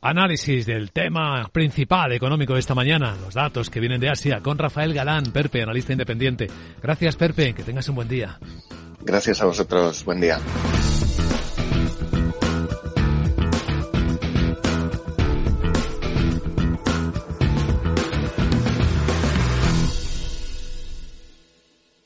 [0.01, 4.57] Análisis del tema principal económico de esta mañana, los datos que vienen de Asia, con
[4.57, 6.47] Rafael Galán, Perpe, analista independiente.
[6.81, 8.39] Gracias, Perpe, que tengas un buen día.
[9.01, 10.39] Gracias a vosotros, buen día.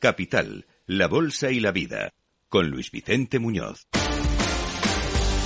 [0.01, 2.11] Capital, la Bolsa y la Vida,
[2.49, 3.85] con Luis Vicente Muñoz.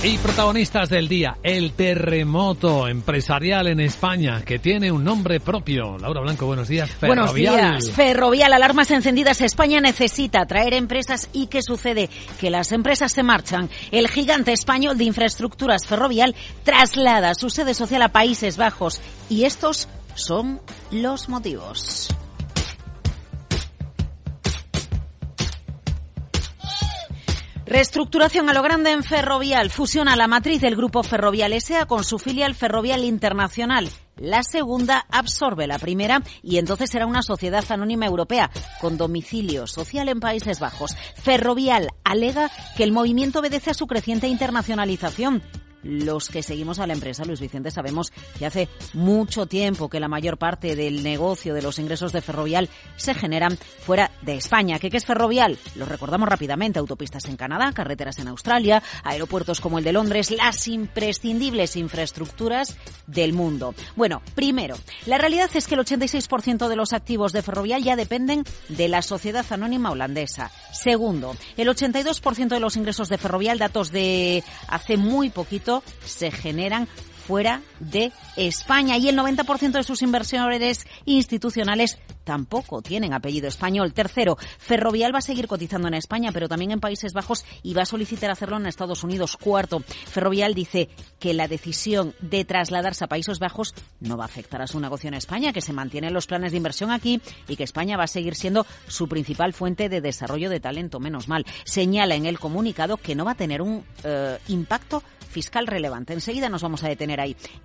[0.02, 5.98] Y protagonistas del día, el terremoto empresarial en España, que tiene un nombre propio.
[5.98, 6.90] Laura Blanco, buenos días.
[6.90, 7.54] Ferrovial.
[7.54, 7.94] Buenos días.
[7.94, 9.42] Ferrovial, alarmas encendidas.
[9.42, 11.28] España necesita atraer empresas.
[11.34, 12.08] ¿Y qué sucede?
[12.40, 13.68] Que las empresas se marchan.
[13.90, 19.02] El gigante español de infraestructuras ferrovial traslada su sede social a Países Bajos.
[19.28, 22.08] Y estos son los motivos.
[27.66, 29.70] Reestructuración a lo grande en Ferrovial.
[29.70, 31.86] Fusiona la matriz del grupo Ferrovial S.A.
[31.86, 33.90] con su filial Ferrovial Internacional.
[34.16, 40.08] La segunda absorbe la primera y entonces será una sociedad anónima europea con domicilio social
[40.08, 40.96] en Países Bajos.
[41.16, 45.42] Ferrovial alega que el movimiento obedece a su creciente internacionalización
[45.86, 50.08] los que seguimos a la empresa, Luis Vicente, sabemos que hace mucho tiempo que la
[50.08, 54.78] mayor parte del negocio de los ingresos de Ferrovial se generan fuera de España.
[54.78, 55.58] ¿Qué, qué es Ferrovial?
[55.74, 56.78] Lo recordamos rápidamente.
[56.78, 63.32] Autopistas en Canadá, carreteras en Australia, aeropuertos como el de Londres, las imprescindibles infraestructuras del
[63.32, 63.74] mundo.
[63.94, 68.44] Bueno, primero, la realidad es que el 86% de los activos de Ferrovial ya dependen
[68.68, 70.50] de la sociedad anónima holandesa.
[70.72, 76.88] Segundo, el 82% de los ingresos de Ferrovial, datos de hace muy poquito, se generan
[77.26, 83.92] fuera de España y el 90% de sus inversores institucionales tampoco tienen apellido español.
[83.92, 87.82] Tercero, Ferrovial va a seguir cotizando en España, pero también en Países Bajos y va
[87.82, 89.36] a solicitar hacerlo en Estados Unidos.
[89.36, 90.88] Cuarto, Ferrovial dice
[91.20, 95.08] que la decisión de trasladarse a Países Bajos no va a afectar a su negocio
[95.08, 98.08] en España, que se mantienen los planes de inversión aquí y que España va a
[98.08, 100.98] seguir siendo su principal fuente de desarrollo de talento.
[100.98, 101.46] Menos mal.
[101.64, 105.02] Señala en el comunicado que no va a tener un eh, impacto
[105.36, 106.14] fiscal relevante.
[106.14, 107.15] Enseguida nos vamos a detener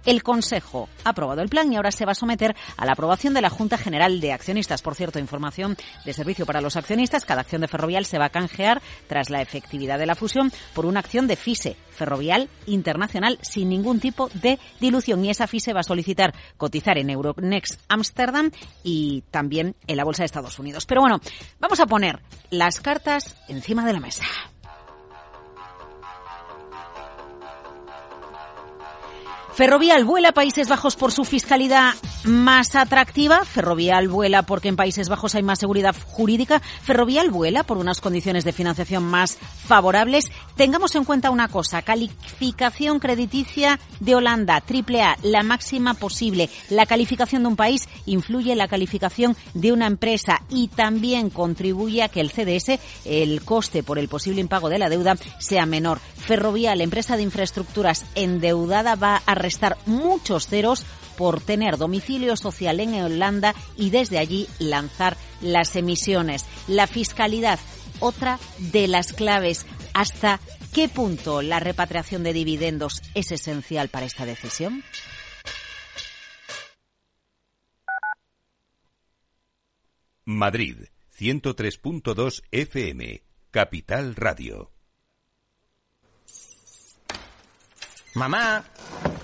[0.06, 3.34] El Consejo ha aprobado el plan y ahora se va a someter a la aprobación
[3.34, 4.82] de la Junta General de Accionistas.
[4.82, 7.26] Por cierto, información de servicio para los accionistas.
[7.26, 10.86] Cada acción de Ferrovial se va a canjear tras la efectividad de la fusión por
[10.86, 15.24] una acción de FISE, Ferrovial Internacional, sin ningún tipo de dilución.
[15.26, 18.52] Y esa FISE va a solicitar cotizar en Euronext Amsterdam
[18.84, 20.86] y también en la Bolsa de Estados Unidos.
[20.86, 21.20] Pero bueno,
[21.60, 24.24] vamos a poner las cartas encima de la mesa.
[29.62, 31.94] Ferrovial vuela a Países Bajos por su fiscalidad
[32.24, 33.46] más atractiva.
[33.46, 36.60] Ferrovial vuela porque en Países Bajos hay más seguridad jurídica.
[36.60, 40.32] Ferrovial vuela por unas condiciones de financiación más favorables.
[40.56, 46.50] Tengamos en cuenta una cosa, calificación crediticia de Holanda, AAA, la máxima posible.
[46.72, 52.02] La calificación de un país influye en la calificación de una empresa y también contribuye
[52.02, 56.00] a que el CDS, el coste por el posible impago de la deuda, sea menor.
[56.00, 60.86] Ferrovial, empresa de infraestructuras endeudada, va a restar muchos ceros
[61.18, 66.46] por tener domicilio social en Holanda y desde allí lanzar las emisiones.
[66.68, 67.60] La fiscalidad,
[68.00, 69.66] otra de las claves.
[69.94, 70.40] ¿Hasta
[70.74, 74.84] qué punto la repatriación de dividendos es esencial para esta decisión?
[80.24, 80.78] Madrid,
[81.20, 84.72] 103.2 FM, Capital Radio.
[88.14, 88.64] Mamá,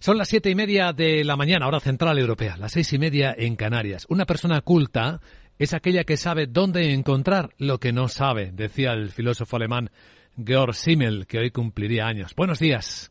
[0.00, 3.34] Son las siete y media de la mañana, hora central europea, las seis y media
[3.36, 4.06] en Canarias.
[4.08, 5.20] Una persona culta
[5.58, 9.90] es aquella que sabe dónde encontrar lo que no sabe, decía el filósofo alemán
[10.42, 12.34] Georg Simmel, que hoy cumpliría años.
[12.34, 13.10] Buenos días.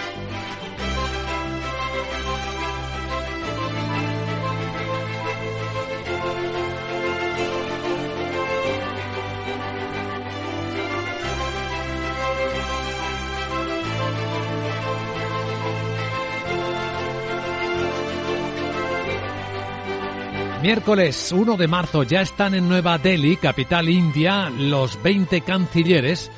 [20.61, 26.29] Miércoles 1 de marzo ya están en Nueva Delhi, capital india, los 20 cancilleres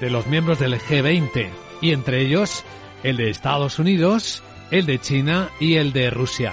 [0.00, 1.48] de los miembros del G20
[1.80, 2.62] y entre ellos
[3.02, 6.52] el de Estados Unidos, el de China y el de Rusia.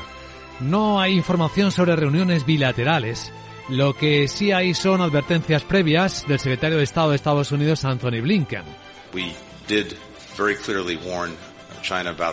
[0.61, 3.33] No hay información sobre reuniones bilaterales.
[3.67, 8.21] Lo que sí hay son advertencias previas del secretario de Estado de Estados Unidos, Anthony
[8.21, 8.63] Blinken.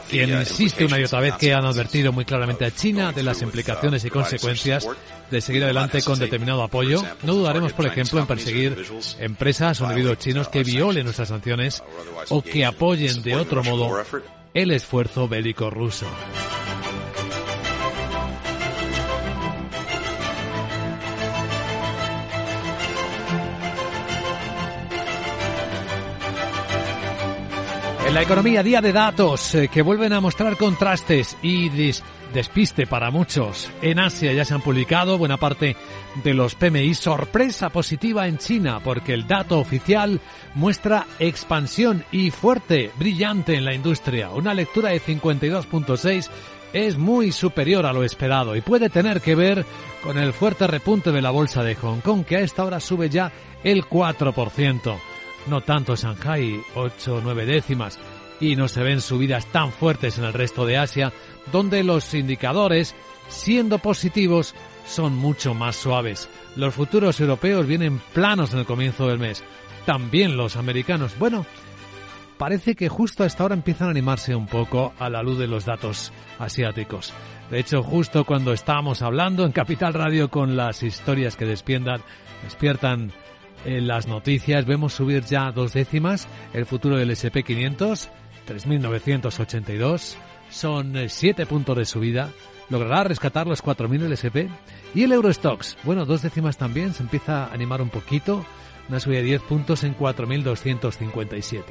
[0.09, 3.42] Quien insiste una y otra vez que han advertido muy claramente a China de las
[3.42, 4.87] implicaciones y consecuencias
[5.30, 7.02] de seguir adelante con determinado apoyo.
[7.22, 8.87] No dudaremos, por ejemplo, en perseguir
[9.18, 11.83] empresas o individuos chinos que violen nuestras sanciones
[12.28, 14.02] o que apoyen de otro modo
[14.54, 16.07] el esfuerzo bélico ruso.
[28.06, 31.70] En la economía, día de datos eh, que vuelven a mostrar contrastes y
[32.34, 33.70] despiste para muchos.
[33.80, 35.74] En Asia ya se han publicado buena parte
[36.22, 36.92] de los PMI.
[36.92, 40.20] Sorpresa positiva en China porque el dato oficial
[40.54, 44.30] muestra expansión y fuerte, brillante en la industria.
[44.30, 46.28] Una lectura de 52.6
[46.74, 49.64] es muy superior a lo esperado y puede tener que ver
[50.02, 53.08] con el fuerte repunte de la bolsa de Hong Kong que a esta hora sube
[53.08, 53.32] ya
[53.64, 55.13] el 4%
[55.46, 57.98] no tanto Shanghai, 8 o 9 décimas,
[58.40, 61.12] y no se ven subidas tan fuertes en el resto de Asia,
[61.52, 62.94] donde los indicadores,
[63.28, 64.54] siendo positivos,
[64.87, 66.28] son mucho más suaves.
[66.57, 69.42] Los futuros europeos vienen planos en el comienzo del mes.
[69.87, 71.18] También los americanos.
[71.18, 71.46] Bueno,
[72.38, 75.46] parece que justo a esta hora empiezan a animarse un poco a la luz de
[75.46, 77.12] los datos asiáticos.
[77.50, 82.02] De hecho, justo cuando estábamos hablando en Capital Radio con las historias que despiertan,
[82.42, 83.12] despiertan
[83.64, 88.09] en las noticias vemos subir ya dos décimas el futuro del SP500,
[88.46, 90.16] 3.982,
[90.50, 92.31] son eh, siete puntos de subida,
[92.70, 94.48] logrará rescatar los 4.000 el SP
[94.94, 98.44] y el Eurostox, bueno, dos décimas también, se empieza a animar un poquito,
[98.88, 101.62] una subida de 10 puntos en 4.257.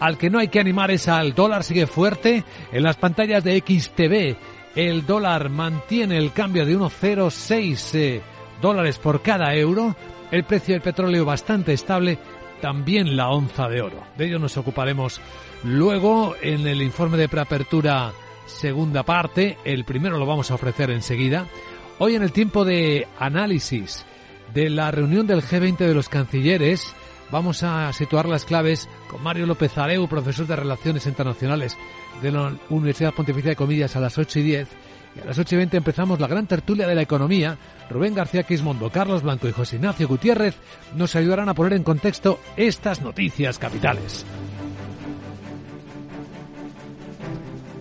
[0.00, 3.58] Al que no hay que animar es al dólar, sigue fuerte en las pantallas de
[3.58, 4.36] XTV.
[4.74, 8.22] El dólar mantiene el cambio de 1,06 eh,
[8.60, 9.94] dólares por cada euro,
[10.34, 12.18] el precio del petróleo bastante estable,
[12.60, 14.02] también la onza de oro.
[14.18, 15.20] De ello nos ocuparemos
[15.62, 18.12] luego en el informe de preapertura
[18.46, 19.58] segunda parte.
[19.64, 21.46] El primero lo vamos a ofrecer enseguida.
[21.98, 24.04] Hoy en el tiempo de análisis
[24.52, 26.92] de la reunión del G20 de los cancilleres,
[27.30, 31.78] vamos a situar las claves con Mario López Areu, profesor de Relaciones Internacionales
[32.22, 34.68] de la Universidad Pontificia de Comillas a las 8 y 10
[35.16, 37.56] y a las 8 y 20 empezamos la gran tertulia de la economía.
[37.90, 40.56] Rubén García Quismondo, Carlos Blanco y José Ignacio Gutiérrez
[40.94, 44.24] nos ayudarán a poner en contexto estas noticias capitales.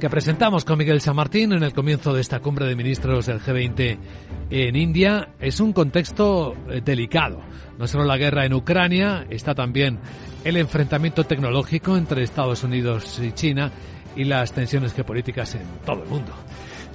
[0.04, 3.39] que presentamos con Miguel San Martín en el comienzo de esta cumbre de ministros del
[3.39, 3.98] G20
[4.50, 7.39] en India es un contexto eh, delicado.
[7.80, 10.00] No solo la guerra en Ucrania, está también
[10.43, 13.72] el enfrentamiento tecnológico entre Estados Unidos y China
[14.17, 16.34] y las tensiones geopolíticas en todo el mundo.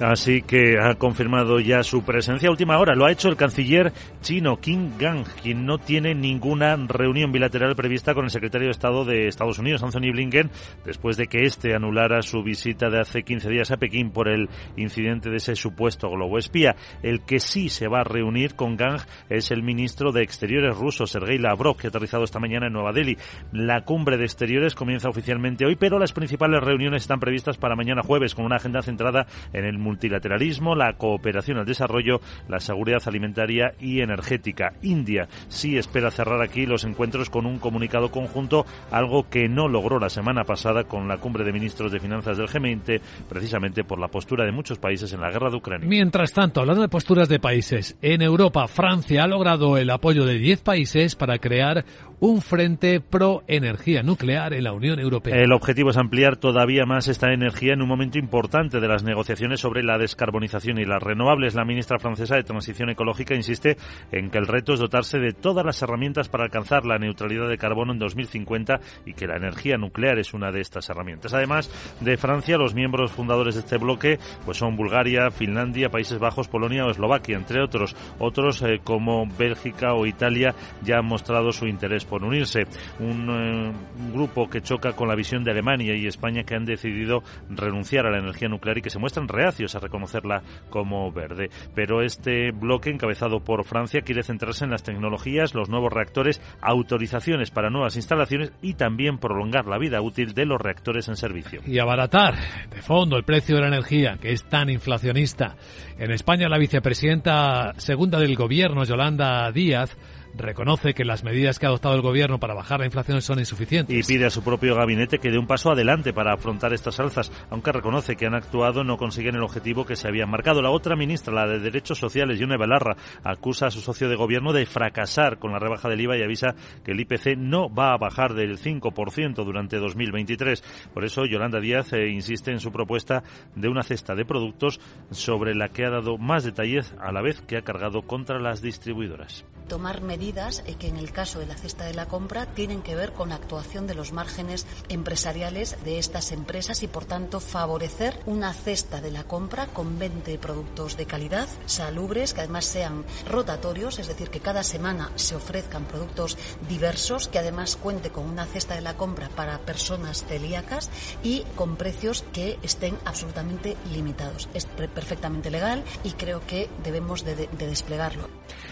[0.01, 2.51] Así que ha confirmado ya su presencia.
[2.51, 7.33] Última hora lo ha hecho el canciller chino Qin Gang, quien no tiene ninguna reunión
[7.33, 10.51] bilateral prevista con el secretario de Estado de Estados Unidos, Anthony Blinken,
[10.85, 14.49] después de que éste anulara su visita de hace 15 días a Pekín por el
[14.77, 16.77] incidente de ese supuesto globo espía.
[17.03, 21.07] El que sí se va a reunir con Gang es el ministro de Exteriores ruso,
[21.07, 23.17] Sergei Lavrov, que ha aterrizado esta mañana en Nueva Delhi.
[23.51, 28.03] La cumbre de exteriores comienza oficialmente hoy, pero las principales reuniones están previstas para mañana
[28.03, 33.72] jueves, con una agenda centrada en el multilateralismo, la cooperación al desarrollo, la seguridad alimentaria
[33.80, 34.74] y energética.
[34.82, 39.99] India sí espera cerrar aquí los encuentros con un comunicado conjunto, algo que no logró
[39.99, 44.09] la semana pasada con la cumbre de ministros de finanzas del G20, precisamente por la
[44.09, 45.89] postura de muchos países en la guerra de Ucrania.
[45.89, 50.39] Mientras tanto, hablando de posturas de países, en Europa, Francia ha logrado el apoyo de
[50.39, 51.84] 10 países para crear
[52.21, 55.37] un frente pro energía nuclear en la Unión Europea.
[55.37, 59.61] El objetivo es ampliar todavía más esta energía en un momento importante de las negociaciones
[59.61, 61.55] sobre la descarbonización y las renovables.
[61.55, 63.77] La ministra francesa de Transición Ecológica insiste
[64.11, 67.59] en que el reto es dotarse de todas las herramientas para alcanzar la neutralidad de
[67.59, 71.35] carbono en 2050 y que la energía nuclear es una de estas herramientas.
[71.35, 76.49] Además de Francia, los miembros fundadores de este bloque pues son Bulgaria, Finlandia, Países Bajos,
[76.49, 77.95] Polonia o Eslovaquia, entre otros.
[78.19, 82.65] Otros eh, como Bélgica o Italia ya han mostrado su interés por unirse.
[82.99, 86.65] Un, eh, un, grupo que choca con la visión de Alemania y España que han
[86.65, 91.51] decidido renunciar a la energía nuclear y que se muestran reacios a reconocerla como verde.
[91.75, 97.51] Pero este bloque, encabezado por Francia, quiere centrarse en las tecnologías, los nuevos reactores, autorizaciones
[97.51, 101.61] para nuevas instalaciones y también prolongar la vida útil de los reactores en servicio.
[101.67, 102.35] Y abaratar
[102.71, 105.57] de fondo el precio de la energía, que es tan inflacionista.
[105.99, 109.97] En España, la vicepresidenta segunda del gobierno, Yolanda Díaz,
[110.39, 113.95] reconoce que las medidas que ha adoptado el gobierno para bajar la inflación son insuficientes.
[113.97, 117.30] Y pide a su propio gabinete que dé un paso adelante para afrontar estas alzas,
[117.51, 120.62] aunque reconoce que han actuado no consiguen el objetivo que se habían marcado.
[120.62, 124.53] La otra ministra, la de Derechos Sociales, Yone Belarra, acusa a su socio de gobierno
[124.53, 127.99] de fracasar con la rebaja del IVA y avisa que el IPC no va a
[127.99, 130.62] bajar del 5% durante 2023.
[130.95, 133.22] Por eso Yolanda Díaz eh, insiste en su propuesta
[133.55, 134.80] de una cesta de productos
[135.11, 138.62] sobre la que ha dado más detalles a la vez que ha cargado contra las
[138.62, 142.95] distribuidoras tomar medidas que en el caso de la cesta de la compra tienen que
[142.95, 148.21] ver con la actuación de los márgenes empresariales de estas empresas y por tanto favorecer
[148.27, 153.99] una cesta de la compra con 20 productos de calidad, salubres, que además sean rotatorios,
[153.99, 156.39] es decir, que cada semana se ofrezcan productos
[156.69, 160.91] diversos, que además cuente con una cesta de la compra para personas celíacas
[161.23, 164.49] y con precios que estén absolutamente limitados.
[164.55, 168.29] Es perfectamente legal y creo que debemos de, de, de desplegarlo.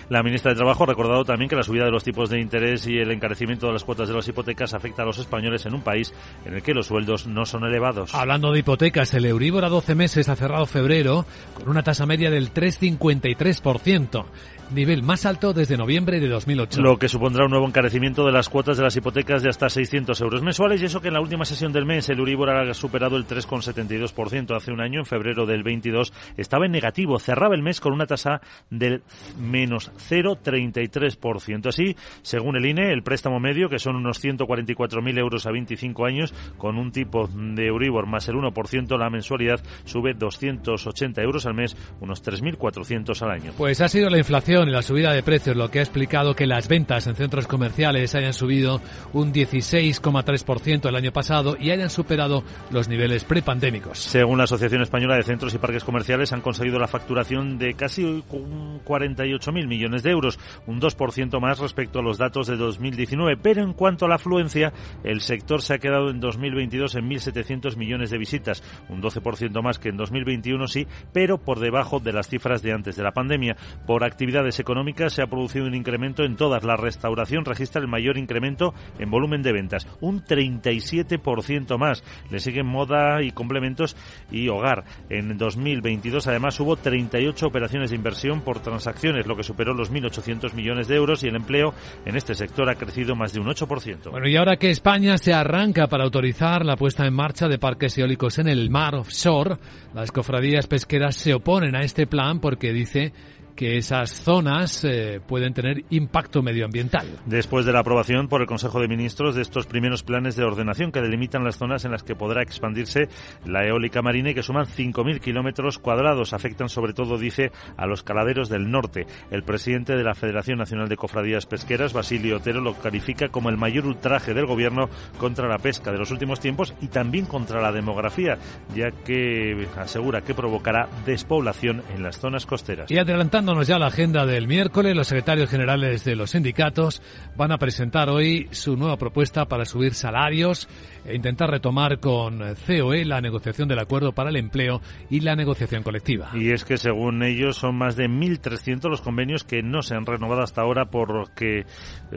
[0.08, 2.86] La ministra de Trabajo ha recordado también que la subida de los tipos de interés
[2.86, 5.82] y el encarecimiento de las cuotas de las hipotecas afecta a los españoles en un
[5.82, 8.14] país en el que los sueldos no son elevados.
[8.14, 12.30] Hablando de hipotecas, el Euribor a 12 meses ha cerrado febrero con una tasa media
[12.30, 14.26] del 3,53%
[14.70, 16.80] nivel más alto desde noviembre de 2008.
[16.80, 20.20] Lo que supondrá un nuevo encarecimiento de las cuotas de las hipotecas de hasta 600
[20.20, 23.16] euros mensuales y eso que en la última sesión del mes el Euribor ha superado
[23.16, 24.56] el 3,72%.
[24.56, 27.18] Hace un año, en febrero del 22, estaba en negativo.
[27.18, 28.40] Cerraba el mes con una tasa
[28.70, 29.02] del
[29.38, 31.68] menos 0,33%.
[31.68, 36.34] Así, según el INE, el préstamo medio, que son unos 144.000 euros a 25 años,
[36.58, 41.76] con un tipo de Euribor más el 1%, la mensualidad sube 280 euros al mes,
[42.00, 43.52] unos 3.400 al año.
[43.56, 46.46] Pues ha sido la inflación y la subida de precios lo que ha explicado que
[46.46, 48.80] las ventas en centros comerciales hayan subido
[49.12, 53.98] un 16,3% el año pasado y hayan superado los niveles prepandémicos.
[53.98, 58.02] Según la Asociación Española de Centros y Parques Comerciales, han conseguido la facturación de casi
[58.02, 63.36] 48.000 millones de euros, un 2% más respecto a los datos de 2019.
[63.42, 64.72] Pero en cuanto a la afluencia,
[65.04, 69.78] el sector se ha quedado en 2022 en 1.700 millones de visitas, un 12% más
[69.78, 73.56] que en 2021, sí, pero por debajo de las cifras de antes de la pandemia.
[73.86, 76.64] Por actividades económicas se ha producido un incremento en todas.
[76.64, 82.02] La restauración registra el mayor incremento en volumen de ventas, un 37% más.
[82.30, 83.96] Le siguen moda y complementos
[84.30, 84.84] y hogar.
[85.08, 90.54] En 2022 además hubo 38 operaciones de inversión por transacciones, lo que superó los 1.800
[90.54, 91.74] millones de euros y el empleo
[92.04, 94.10] en este sector ha crecido más de un 8%.
[94.10, 97.96] Bueno, y ahora que España se arranca para autorizar la puesta en marcha de parques
[97.98, 99.56] eólicos en el mar offshore,
[99.94, 103.12] las cofradías pesqueras se oponen a este plan porque dice
[103.56, 107.06] que esas zonas eh, pueden tener impacto medioambiental.
[107.24, 110.92] Después de la aprobación por el Consejo de Ministros de estos primeros planes de ordenación
[110.92, 113.08] que delimitan las zonas en las que podrá expandirse
[113.44, 118.02] la eólica marina y que suman 5.000 kilómetros cuadrados, afectan sobre todo, dice, a los
[118.02, 119.06] caladeros del norte.
[119.30, 123.56] El presidente de la Federación Nacional de Cofradías Pesqueras, Basilio Otero, lo califica como el
[123.56, 124.88] mayor ultraje del gobierno
[125.18, 128.38] contra la pesca de los últimos tiempos y también contra la demografía,
[128.74, 132.90] ya que asegura que provocará despoblación en las zonas costeras.
[132.90, 132.98] Y
[133.46, 137.00] adelantándonos ya a la agenda del miércoles, los secretarios generales de los sindicatos
[137.36, 140.68] van a presentar hoy su nueva propuesta para subir salarios
[141.04, 144.80] e intentar retomar con COE la negociación del acuerdo para el empleo
[145.10, 146.30] y la negociación colectiva.
[146.34, 150.06] Y es que según ellos son más de 1.300 los convenios que no se han
[150.06, 151.64] renovado hasta ahora, por que eh,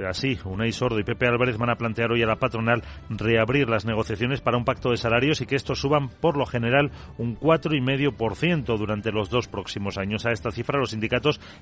[0.07, 3.85] así Unai Sordo y Pepe Álvarez van a plantear hoy a la patronal reabrir las
[3.85, 8.77] negociaciones para un pacto de salarios y que estos suban por lo general un 4,5%
[8.77, 10.25] durante los dos próximos años.
[10.25, 11.18] A esta cifra los sindicatos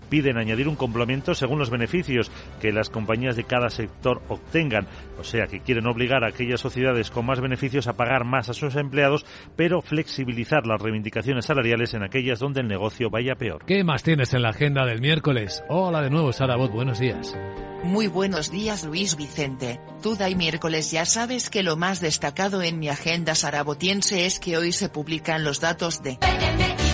[0.10, 2.32] piden añadir un complemento según los beneficios
[2.62, 4.88] que las compañías de cada sector obtengan.
[5.20, 8.54] O sea, que quieren obligar a aquellas sociedades con más beneficios a pagar más a
[8.54, 13.66] sus empleados, pero flexibilizar las reivindicaciones salariales en aquellas donde el negocio vaya peor.
[13.66, 15.64] ¿Qué más tienes en la agenda del miércoles?
[15.70, 17.36] Hola de nuevo, Sara Bot, buenos días.
[17.84, 19.80] Muy buenos días Luis Vicente.
[20.02, 24.58] Tuda y miércoles ya sabes que lo más destacado en mi agenda sarabotiense es que
[24.58, 26.18] hoy se publican los datos de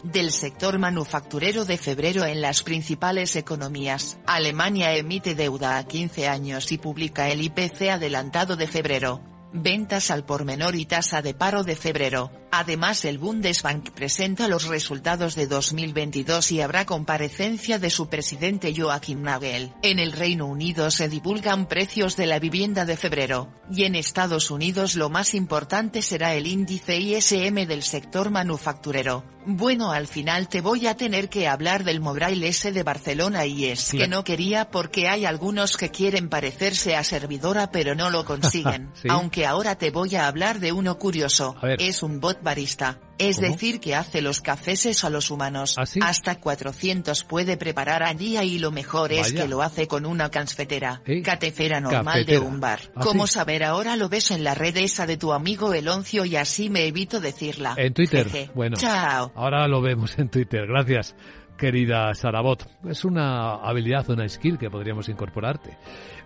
[0.04, 4.18] del sector manufacturero de febrero en las principales economías.
[4.26, 9.22] Alemania emite deuda a 15 años y publica el IPC adelantado de febrero.
[9.54, 12.32] Ventas al por menor y tasa de paro de febrero.
[12.56, 19.24] Además el Bundesbank presenta los resultados de 2022 y habrá comparecencia de su presidente Joachim
[19.24, 19.74] Nagel.
[19.82, 24.52] En el Reino Unido se divulgan precios de la vivienda de febrero, y en Estados
[24.52, 29.24] Unidos lo más importante será el índice ISM del sector manufacturero.
[29.46, 33.66] Bueno al final te voy a tener que hablar del Mobile S de Barcelona y
[33.66, 38.24] es que no quería porque hay algunos que quieren parecerse a servidora pero no lo
[38.24, 38.92] consiguen.
[39.02, 39.08] ¿Sí?
[39.10, 41.58] Aunque ahora te voy a hablar de uno curioso.
[41.78, 43.00] Es un bot barista.
[43.18, 43.48] Es ¿Cómo?
[43.48, 45.76] decir que hace los cafés a los humanos.
[45.78, 46.00] ¿Ah, sí?
[46.04, 50.30] Hasta 400 puede preparar al día y lo mejor es que lo hace con una
[50.30, 51.02] cafetera.
[51.06, 51.22] ¿Eh?
[51.22, 52.40] Catefera normal Cafetera.
[52.40, 52.80] de un bar.
[52.96, 53.34] ¿Ah, ¿Cómo sí?
[53.34, 56.86] saber ahora lo ves en la red esa de tu amigo Eloncio y así me
[56.86, 57.76] evito decirla?
[57.78, 58.30] En Twitter.
[58.30, 58.52] Jeje.
[58.54, 59.32] Bueno, Chao.
[59.36, 60.66] ahora lo vemos en Twitter.
[60.68, 61.16] Gracias,
[61.58, 62.68] querida Sarabot.
[62.90, 65.78] Es una habilidad, una skill que podríamos incorporarte.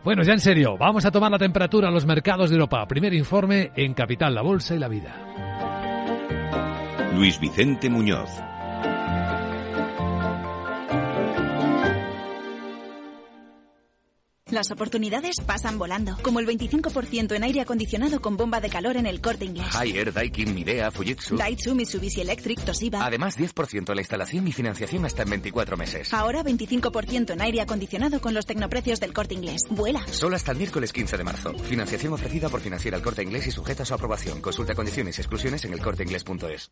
[0.04, 2.88] Bueno, ya en serio, vamos a tomar la temperatura a los mercados de Europa.
[2.88, 5.47] Primer informe en Capital, la Bolsa y la Vida.
[7.18, 8.30] Luis Vicente Muñoz.
[14.52, 19.06] Las oportunidades pasan volando, como el 25% en aire acondicionado con bomba de calor en
[19.06, 19.76] el corte inglés.
[19.76, 21.36] Haier, Daikin, Midea, Fujitsu.
[21.36, 23.06] Daihatsu, Mitsubishi Electric, Toshiba.
[23.06, 26.14] Además, 10% la instalación y financiación hasta en 24 meses.
[26.14, 29.64] Ahora 25% en aire acondicionado con los tecnoprecios del corte inglés.
[29.70, 30.06] Vuela.
[30.12, 31.54] Solo hasta el miércoles 15 de marzo.
[31.56, 34.40] Financiación ofrecida por Financiera El Corte Inglés y sujeta a su aprobación.
[34.40, 36.72] Consulta condiciones y exclusiones en elcorteinglés.es.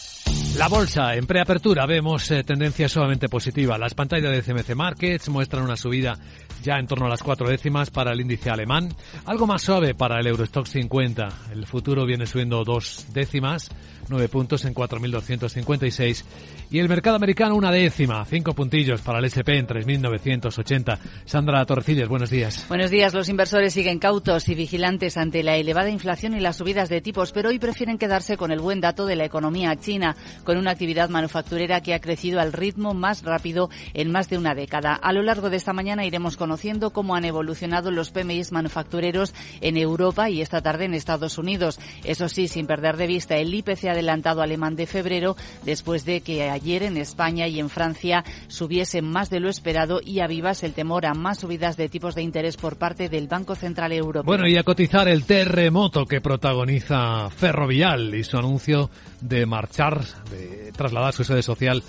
[0.57, 3.77] La bolsa en preapertura vemos eh, tendencia suavemente positiva.
[3.77, 6.17] Las pantallas de CMC Markets muestran una subida
[6.61, 8.89] ya en torno a las cuatro décimas para el índice alemán,
[9.25, 11.27] algo más suave para el Eurostock 50.
[11.53, 13.69] El futuro viene subiendo dos décimas,
[14.09, 16.23] nueve puntos en 4.256
[16.69, 20.99] y el mercado americano una décima, cinco puntillos para el SP en 3.980.
[21.25, 22.65] Sandra Torcillas, buenos días.
[22.69, 23.13] Buenos días.
[23.13, 27.31] Los inversores siguen cautos y vigilantes ante la elevada inflación y las subidas de tipos,
[27.31, 31.09] pero hoy prefieren quedarse con el buen dato de la economía china, con una actividad
[31.09, 34.93] manufacturera que ha crecido al ritmo más rápido en más de una década.
[34.93, 39.77] A lo largo de esta mañana iremos conociendo cómo han evolucionado los PMIs manufactureros en
[39.77, 41.79] Europa y esta tarde en Estados Unidos.
[42.03, 46.49] Eso sí, sin perder de vista el IPC adelantado alemán de febrero, después de que
[46.49, 51.05] ayer en España y en Francia subiese más de lo esperado y avivase el temor
[51.05, 54.23] a más subidas de tipos de interés por parte del Banco Central Europeo.
[54.23, 58.89] Bueno, y a cotizar el terremoto que protagoniza Ferrovial y su anuncio
[59.21, 61.81] de marchar, de trasladar su sede social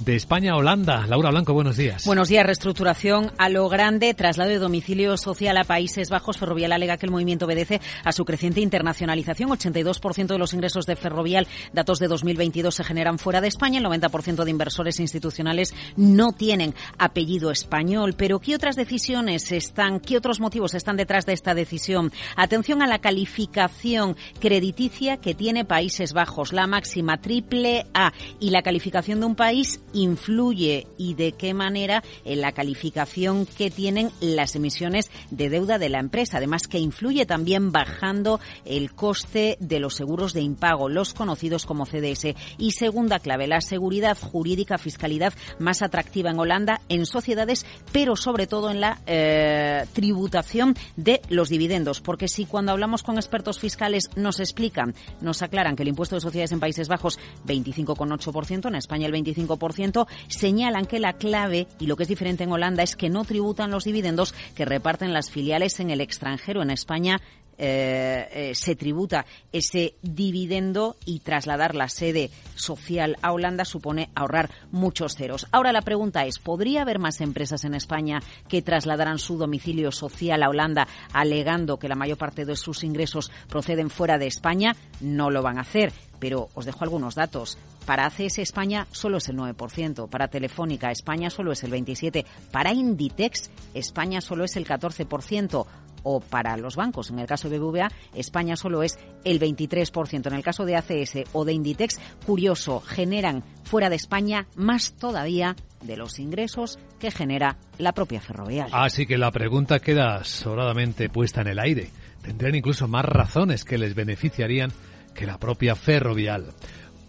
[0.00, 1.06] de España a Holanda.
[1.06, 2.04] Laura Blanco, buenos días.
[2.06, 2.44] Buenos días.
[2.44, 6.38] Reestructuración a lo grande, traslado de domicilio social a Países Bajos.
[6.38, 9.50] Ferrovial alega que el movimiento obedece a su creciente internacionalización.
[9.50, 13.78] 82% de los ingresos de Ferrovial, datos de 2022, se generan fuera de España.
[13.78, 18.14] El 90% de inversores institucionales no tienen apellido español.
[18.16, 22.10] Pero ¿qué otras decisiones están, qué otros motivos están detrás de esta decisión?
[22.36, 28.12] Atención a la calificación crediticia que tiene Países Bajos, la máxima triple A.
[28.38, 33.70] Y la calificación de un país influye y de qué manera en la calificación que
[33.70, 36.38] tienen las emisiones de deuda de la empresa.
[36.38, 41.86] Además que influye también bajando el coste de los seguros de impago, los conocidos como
[41.86, 42.34] CDS.
[42.58, 48.46] Y segunda clave, la seguridad jurídica, fiscalidad más atractiva en Holanda en sociedades, pero sobre
[48.46, 52.00] todo en la eh, tributación de los dividendos.
[52.00, 56.20] Porque si cuando hablamos con expertos fiscales nos explican, nos aclaran que el impuesto de
[56.20, 59.79] sociedades en Países Bajos 25,8%, en España el 25%,
[60.28, 63.70] señalan que la clave y lo que es diferente en Holanda es que no tributan
[63.70, 66.62] los dividendos que reparten las filiales en el extranjero.
[66.62, 67.20] En España
[67.62, 74.48] eh, eh, se tributa ese dividendo y trasladar la sede social a Holanda supone ahorrar
[74.72, 75.46] muchos ceros.
[75.52, 80.42] Ahora la pregunta es, ¿podría haber más empresas en España que trasladaran su domicilio social
[80.42, 84.74] a Holanda alegando que la mayor parte de sus ingresos proceden fuera de España?
[85.02, 87.58] No lo van a hacer pero os dejo algunos datos.
[87.86, 92.72] Para ACS España solo es el 9%, para Telefónica España solo es el 27%, para
[92.72, 95.66] Inditex España solo es el 14%
[96.02, 97.10] o para los bancos.
[97.10, 100.26] En el caso de BBVA, España solo es el 23%.
[100.26, 105.56] En el caso de ACS o de Inditex, curioso, generan fuera de España más todavía
[105.82, 108.68] de los ingresos que genera la propia ferrovial.
[108.72, 111.90] Así que la pregunta queda sobradamente puesta en el aire.
[112.22, 114.70] Tendrían incluso más razones que les beneficiarían
[115.14, 116.46] que la propia Ferrovial.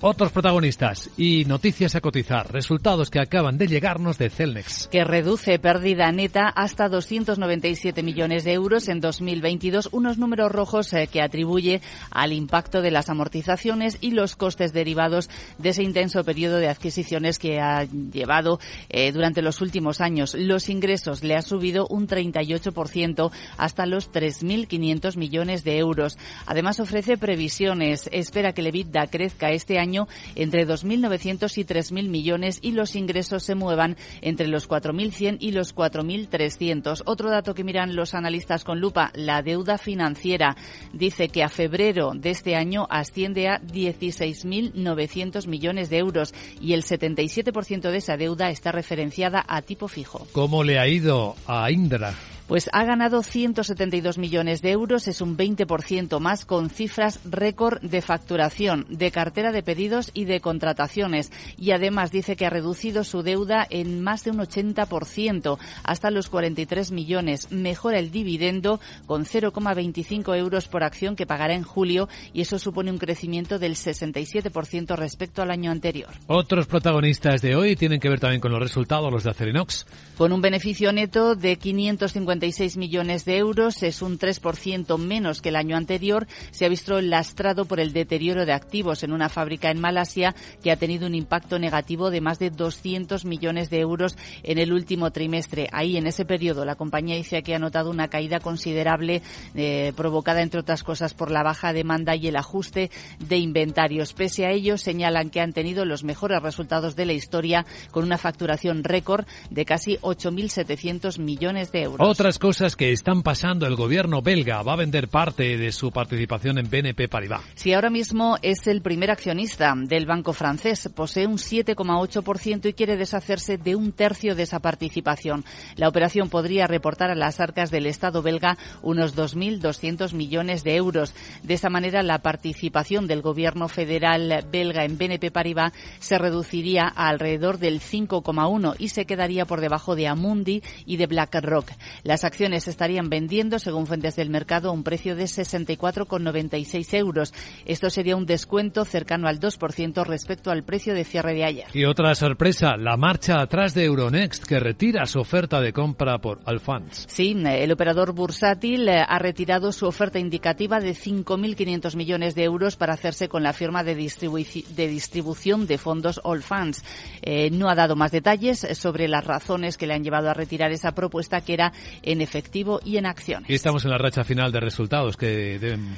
[0.03, 4.87] Otros protagonistas y noticias a cotizar, resultados que acaban de llegarnos de Celnex.
[4.87, 11.05] Que reduce pérdida neta hasta 297 millones de euros en 2022, unos números rojos eh,
[11.05, 15.29] que atribuye al impacto de las amortizaciones y los costes derivados
[15.59, 20.33] de ese intenso periodo de adquisiciones que ha llevado eh, durante los últimos años.
[20.33, 26.17] Los ingresos le ha subido un 38% hasta los 3.500 millones de euros.
[26.47, 28.09] Además ofrece previsiones.
[28.11, 29.90] Espera que el EBITDA crezca este año
[30.35, 35.75] entre 2.900 y 3.000 millones y los ingresos se muevan entre los 4.100 y los
[35.75, 37.03] 4.300.
[37.05, 40.55] Otro dato que miran los analistas con lupa, la deuda financiera.
[40.93, 46.83] Dice que a febrero de este año asciende a 16.900 millones de euros y el
[46.83, 50.27] 77% de esa deuda está referenciada a tipo fijo.
[50.31, 52.13] ¿Cómo le ha ido a Indra?
[52.51, 58.01] Pues ha ganado 172 millones de euros, es un 20% más con cifras récord de
[58.01, 61.31] facturación, de cartera de pedidos y de contrataciones.
[61.57, 66.27] Y además dice que ha reducido su deuda en más de un 80%, hasta los
[66.27, 67.53] 43 millones.
[67.53, 72.91] Mejora el dividendo con 0,25 euros por acción que pagará en julio y eso supone
[72.91, 76.09] un crecimiento del 67% respecto al año anterior.
[76.27, 79.85] Otros protagonistas de hoy tienen que ver también con los resultados, los de Acerinox.
[80.17, 82.40] Con un beneficio neto de 550
[82.75, 86.25] millones de euros, es un 3% menos que el año anterior.
[86.49, 90.71] Se ha visto lastrado por el deterioro de activos en una fábrica en Malasia que
[90.71, 95.11] ha tenido un impacto negativo de más de 200 millones de euros en el último
[95.11, 95.69] trimestre.
[95.71, 99.21] Ahí, en ese periodo, la compañía dice que ha notado una caída considerable
[99.53, 102.89] eh, provocada, entre otras cosas, por la baja demanda y el ajuste
[103.19, 104.13] de inventarios.
[104.13, 108.17] Pese a ello, señalan que han tenido los mejores resultados de la historia con una
[108.17, 113.65] facturación récord de casi 8.700 millones de euros cosas que están pasando.
[113.65, 117.41] El gobierno belga va a vender parte de su participación en BNP Paribas.
[117.55, 120.89] Sí, ahora mismo es el primer accionista del banco francés.
[120.93, 125.45] Posee un 7,8% y quiere deshacerse de un tercio de esa participación.
[125.75, 131.13] La operación podría reportar a las arcas del Estado belga unos 2.200 millones de euros.
[131.43, 137.07] De esta manera, la participación del gobierno federal belga en BNP Paribas se reduciría a
[137.07, 141.71] alrededor del 5,1 y se quedaría por debajo de Amundi y de BlackRock.
[142.03, 147.33] Las las acciones estarían vendiendo, según fuentes del mercado, a un precio de 64,96 euros.
[147.63, 151.67] Esto sería un descuento cercano al 2% respecto al precio de cierre de ayer.
[151.71, 156.41] Y otra sorpresa, la marcha atrás de Euronext, que retira su oferta de compra por
[156.43, 157.05] Alfans.
[157.07, 162.75] Sí, el operador bursátil eh, ha retirado su oferta indicativa de 5.500 millones de euros
[162.75, 166.83] para hacerse con la firma de, de distribución de fondos Allfunds.
[167.21, 170.73] Eh, no ha dado más detalles sobre las razones que le han llevado a retirar
[170.73, 171.71] esa propuesta, que era
[172.03, 173.49] en efectivo y en acciones.
[173.49, 175.95] Y estamos en la racha final de resultados que deben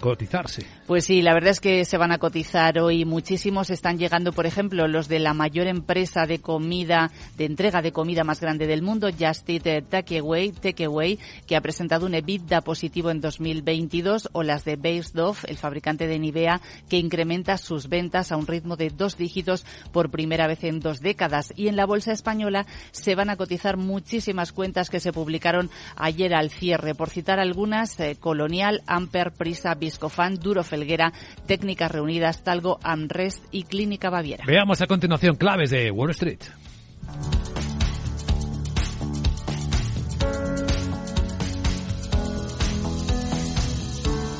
[0.00, 0.66] cotizarse.
[0.86, 3.70] Pues sí, la verdad es que se van a cotizar hoy muchísimos.
[3.70, 8.24] Están llegando, por ejemplo, los de la mayor empresa de comida, de entrega de comida
[8.24, 13.20] más grande del mundo, Just Eat Takeaway, Takeaway que ha presentado un EBITDA positivo en
[13.20, 18.46] 2022, o las de Beisdorf, el fabricante de Nivea, que incrementa sus ventas a un
[18.46, 21.52] ritmo de dos dígitos por primera vez en dos décadas.
[21.56, 26.34] Y en la bolsa española se van a cotizar muchísimas cuentas que se publicaron ayer
[26.34, 26.94] al cierre.
[26.94, 31.12] Por citar algunas, eh, Colonial, Amper, Prisa, Viscofan, Duro Felguera,
[31.46, 34.44] Técnicas Reunidas, Talgo, Amrest y Clínica Baviera.
[34.46, 36.38] Veamos a continuación claves de Wall Street.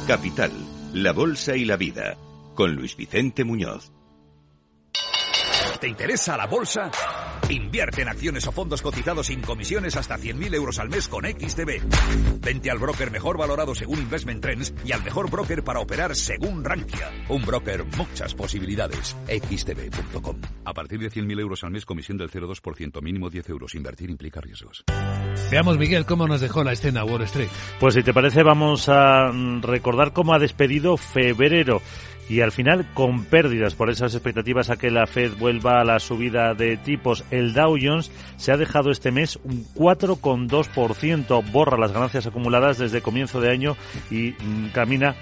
[0.06, 0.52] Capital,
[0.94, 2.16] la Bolsa y la Vida,
[2.54, 3.90] con Luis Vicente Muñoz.
[5.80, 6.92] ¿Te interesa la bolsa?
[7.48, 12.40] Invierte en acciones o fondos cotizados sin comisiones hasta 100.000 euros al mes con XTB.
[12.40, 16.64] Vente al broker mejor valorado según Investment Trends y al mejor broker para operar según
[16.64, 17.10] Rankia.
[17.28, 19.16] Un broker, muchas posibilidades.
[19.28, 20.36] XTB.com.
[20.64, 23.74] A partir de 100.000 euros al mes, comisión del 0,2%, mínimo 10 euros.
[23.76, 24.84] Invertir implica riesgos.
[25.50, 27.48] Veamos, Miguel, cómo nos dejó la escena Wall Street.
[27.78, 29.30] Pues si te parece, vamos a
[29.60, 31.80] recordar cómo ha despedido febrero
[32.28, 36.00] y al final con pérdidas por esas expectativas a que la Fed vuelva a la
[36.00, 37.24] subida de tipos.
[37.30, 43.02] El Dow Jones se ha dejado este mes un 4,2%, borra las ganancias acumuladas desde
[43.02, 43.76] comienzo de año
[44.10, 45.14] y mm, camina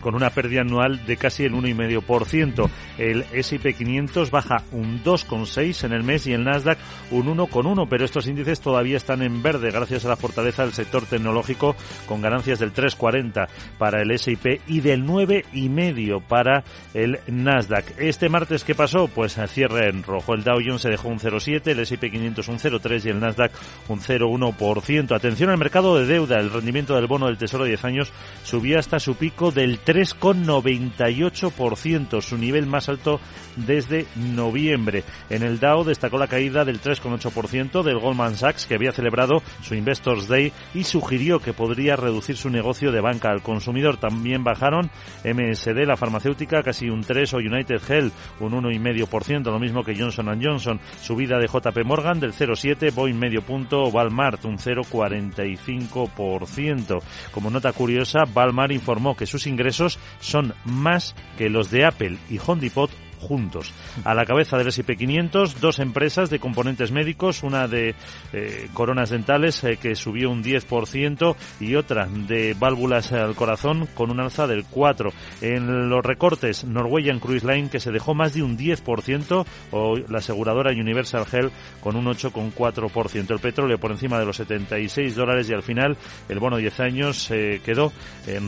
[0.00, 2.70] con una pérdida anual de casi el 1,5%.
[2.98, 6.78] El S&P 500 baja un 2,6 en el mes y el Nasdaq
[7.10, 11.04] un 1,1, pero estos índices todavía están en verde gracias a la fortaleza del sector
[11.06, 11.76] tecnológico
[12.06, 13.48] con ganancias del 3,40
[13.78, 17.98] para el S&P y del 9,5 para el Nasdaq.
[17.98, 19.08] Este martes ¿qué pasó?
[19.08, 20.34] Pues cierre en rojo.
[20.34, 23.52] El Dow Jones se dejó un 0,7, el S&P 500 un 0,3 y el Nasdaq
[23.88, 25.14] un 0,1%.
[25.14, 26.38] Atención al mercado de deuda.
[26.38, 28.12] El rendimiento del bono del Tesoro de 10 años
[28.44, 33.18] subía hasta su pico del 3,98%, su nivel más alto
[33.56, 35.02] desde noviembre.
[35.28, 39.74] En el Dow destacó la caída del 3,8% del Goldman Sachs, que había celebrado su
[39.74, 43.96] Investors Day y sugirió que podría reducir su negocio de banca al consumidor.
[43.96, 44.92] También bajaron
[45.24, 50.40] MSD, la farmacéutica, casi un 3 o United Health un 1,5%, lo mismo que Johnson
[50.40, 50.78] Johnson.
[51.02, 57.02] Subida de JP Morgan del 0,7, Boeing medio punto, Walmart un 0,45%.
[57.32, 59.79] Como nota curiosa, Walmart informó que sus ingresos
[60.20, 62.90] son más que los de Apple y Home Depot
[63.20, 63.72] juntos.
[64.04, 67.94] A la cabeza del S&P 500, dos empresas de componentes médicos, una de
[68.32, 74.10] eh, coronas dentales eh, que subió un 10% y otra de válvulas al corazón con
[74.10, 75.12] un alza del 4.
[75.42, 80.18] En los recortes, Norwegian Cruise Line que se dejó más de un 10% o la
[80.18, 83.30] aseguradora Universal Health con un 8,4%.
[83.30, 85.96] El petróleo por encima de los 76 dólares y al final
[86.28, 87.92] el bono 10 años eh, quedó,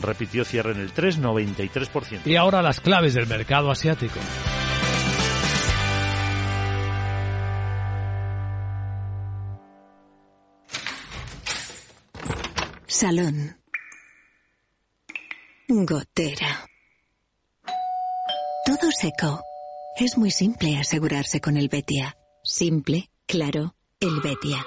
[0.01, 2.27] repitió cierre en el 3,93%.
[2.27, 4.19] Y ahora las claves del mercado asiático.
[12.93, 13.57] Salón.
[15.67, 16.69] Gotera.
[18.67, 19.41] Todo seco.
[19.99, 22.19] Es muy simple asegurarse con el Betia.
[22.45, 24.67] Simple, claro, el Betia.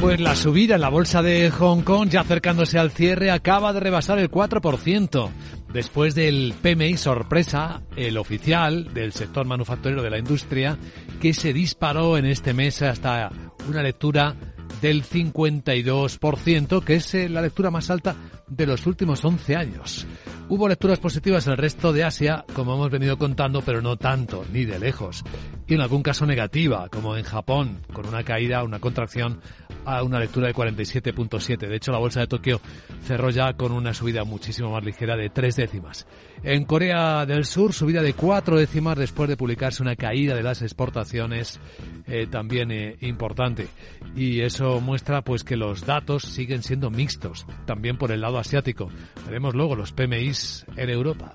[0.00, 3.80] Pues la subida en la bolsa de Hong Kong, ya acercándose al cierre, acaba de
[3.80, 5.30] rebasar el 4%.
[5.74, 10.78] Después del PMI sorpresa, el oficial del sector manufacturero de la industria,
[11.20, 13.28] que se disparó en este mes hasta
[13.68, 14.36] una lectura
[14.80, 18.14] del 52%, que es eh, la lectura más alta
[18.46, 20.06] de los últimos 11 años.
[20.48, 24.44] Hubo lecturas positivas en el resto de Asia, como hemos venido contando, pero no tanto,
[24.52, 25.24] ni de lejos.
[25.66, 29.40] Y en algún caso negativa, como en Japón, con una caída, una contracción
[29.84, 31.68] a una lectura de 47.7.
[31.68, 32.60] De hecho, la bolsa de Tokio
[33.04, 36.06] cerró ya con una subida muchísimo más ligera de tres décimas.
[36.42, 40.62] En Corea del Sur, subida de cuatro décimas después de publicarse una caída de las
[40.62, 41.60] exportaciones
[42.06, 43.68] eh, también eh, importante.
[44.14, 48.90] Y eso muestra pues que los datos siguen siendo mixtos, también por el lado asiático.
[49.26, 51.34] Veremos luego los PMIs en Europa.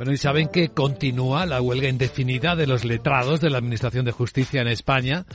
[0.00, 4.12] Bueno, y saben que continúa la huelga indefinida de los letrados de la Administración de
[4.12, 5.26] Justicia en España.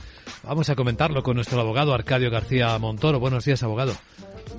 [0.42, 3.20] Vamos a comentarlo con nuestro abogado Arcadio García Montoro.
[3.20, 3.92] Buenos días, abogado.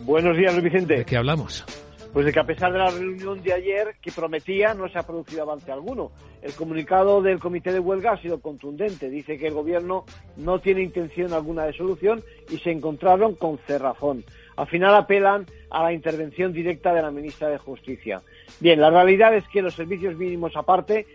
[0.05, 0.99] Buenos días, Luis Vicente.
[0.99, 1.66] ¿De qué hablamos?
[2.14, 5.03] Pues de que a pesar de la reunión de ayer que prometía, no se ha
[5.03, 6.14] producido avance alguno.
[6.41, 9.10] El comunicado del comité de huelga ha sido contundente.
[9.10, 10.05] Dice que el gobierno
[10.38, 14.24] no tiene intención alguna de solución y se encontraron con cerrazón.
[14.55, 18.22] Al final apelan a la intervención directa de la ministra de Justicia.
[18.60, 21.06] Bien, la realidad es que los servicios mínimos aparte,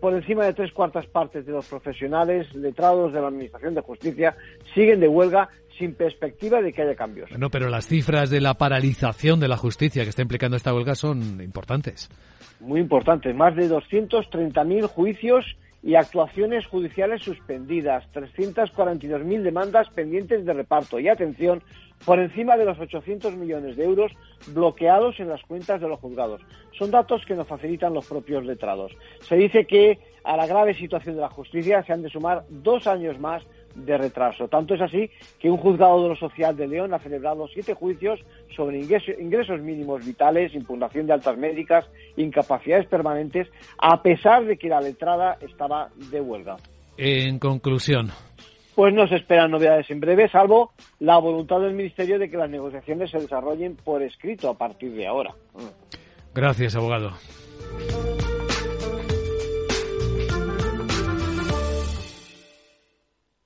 [0.00, 4.36] por encima de tres cuartas partes de los profesionales letrados de la Administración de Justicia
[4.74, 7.30] siguen de huelga sin perspectiva de que haya cambios.
[7.30, 10.94] Bueno, pero las cifras de la paralización de la justicia que está implicando esta huelga
[10.94, 12.10] son importantes.
[12.60, 13.34] Muy importantes.
[13.34, 15.46] Más de 230.000 juicios
[15.82, 21.62] y actuaciones judiciales suspendidas, 342.000 demandas pendientes de reparto y atención
[22.04, 24.12] por encima de los 800 millones de euros
[24.48, 26.40] bloqueados en las cuentas de los juzgados.
[26.78, 28.92] Son datos que nos facilitan los propios letrados.
[29.20, 32.86] Se dice que a la grave situación de la justicia se han de sumar dos
[32.86, 33.42] años más
[33.74, 34.48] de retraso.
[34.48, 38.20] Tanto es así que un juzgado de lo social de León ha celebrado siete juicios
[38.54, 43.48] sobre ingresos mínimos vitales, impugnación de altas médicas, incapacidades permanentes,
[43.78, 46.56] a pesar de que la letrada estaba de huelga.
[46.96, 48.10] En conclusión,
[48.74, 52.50] pues no se esperan novedades en breve, salvo la voluntad del Ministerio de que las
[52.50, 55.34] negociaciones se desarrollen por escrito a partir de ahora.
[56.34, 57.12] Gracias, abogado.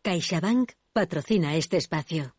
[0.05, 2.35] CaixaBank patrocina este espacio.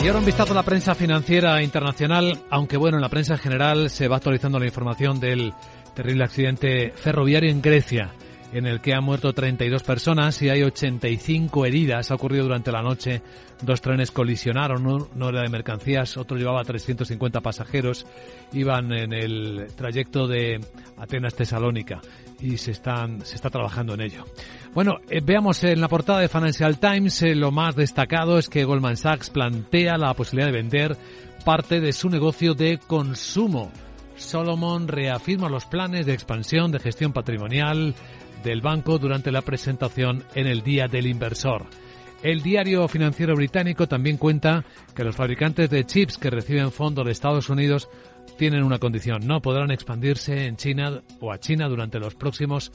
[0.00, 3.90] Y ahora un vistazo a la prensa financiera internacional, aunque bueno, en la prensa general
[3.90, 5.52] se va actualizando la información del
[5.94, 8.14] terrible accidente ferroviario en Grecia
[8.50, 12.10] en el que han muerto 32 personas y hay 85 heridas.
[12.10, 13.20] Ha ocurrido durante la noche.
[13.60, 18.06] Dos trenes colisionaron, uno era de mercancías, otro llevaba 350 pasajeros.
[18.54, 20.60] Iban en el trayecto de
[20.96, 22.00] Atenas-Tesalónica
[22.40, 24.24] y se, están, se está trabajando en ello.
[24.74, 28.64] Bueno, eh, veamos en la portada de Financial Times eh, lo más destacado es que
[28.64, 30.96] Goldman Sachs plantea la posibilidad de vender
[31.44, 33.72] parte de su negocio de consumo.
[34.16, 37.94] Solomon reafirma los planes de expansión de gestión patrimonial
[38.42, 41.66] del banco durante la presentación en el Día del Inversor.
[42.22, 44.64] El diario financiero británico también cuenta
[44.94, 47.88] que los fabricantes de chips que reciben fondos de Estados Unidos
[48.38, 52.72] tienen una condición, no podrán expandirse en China o a China durante los próximos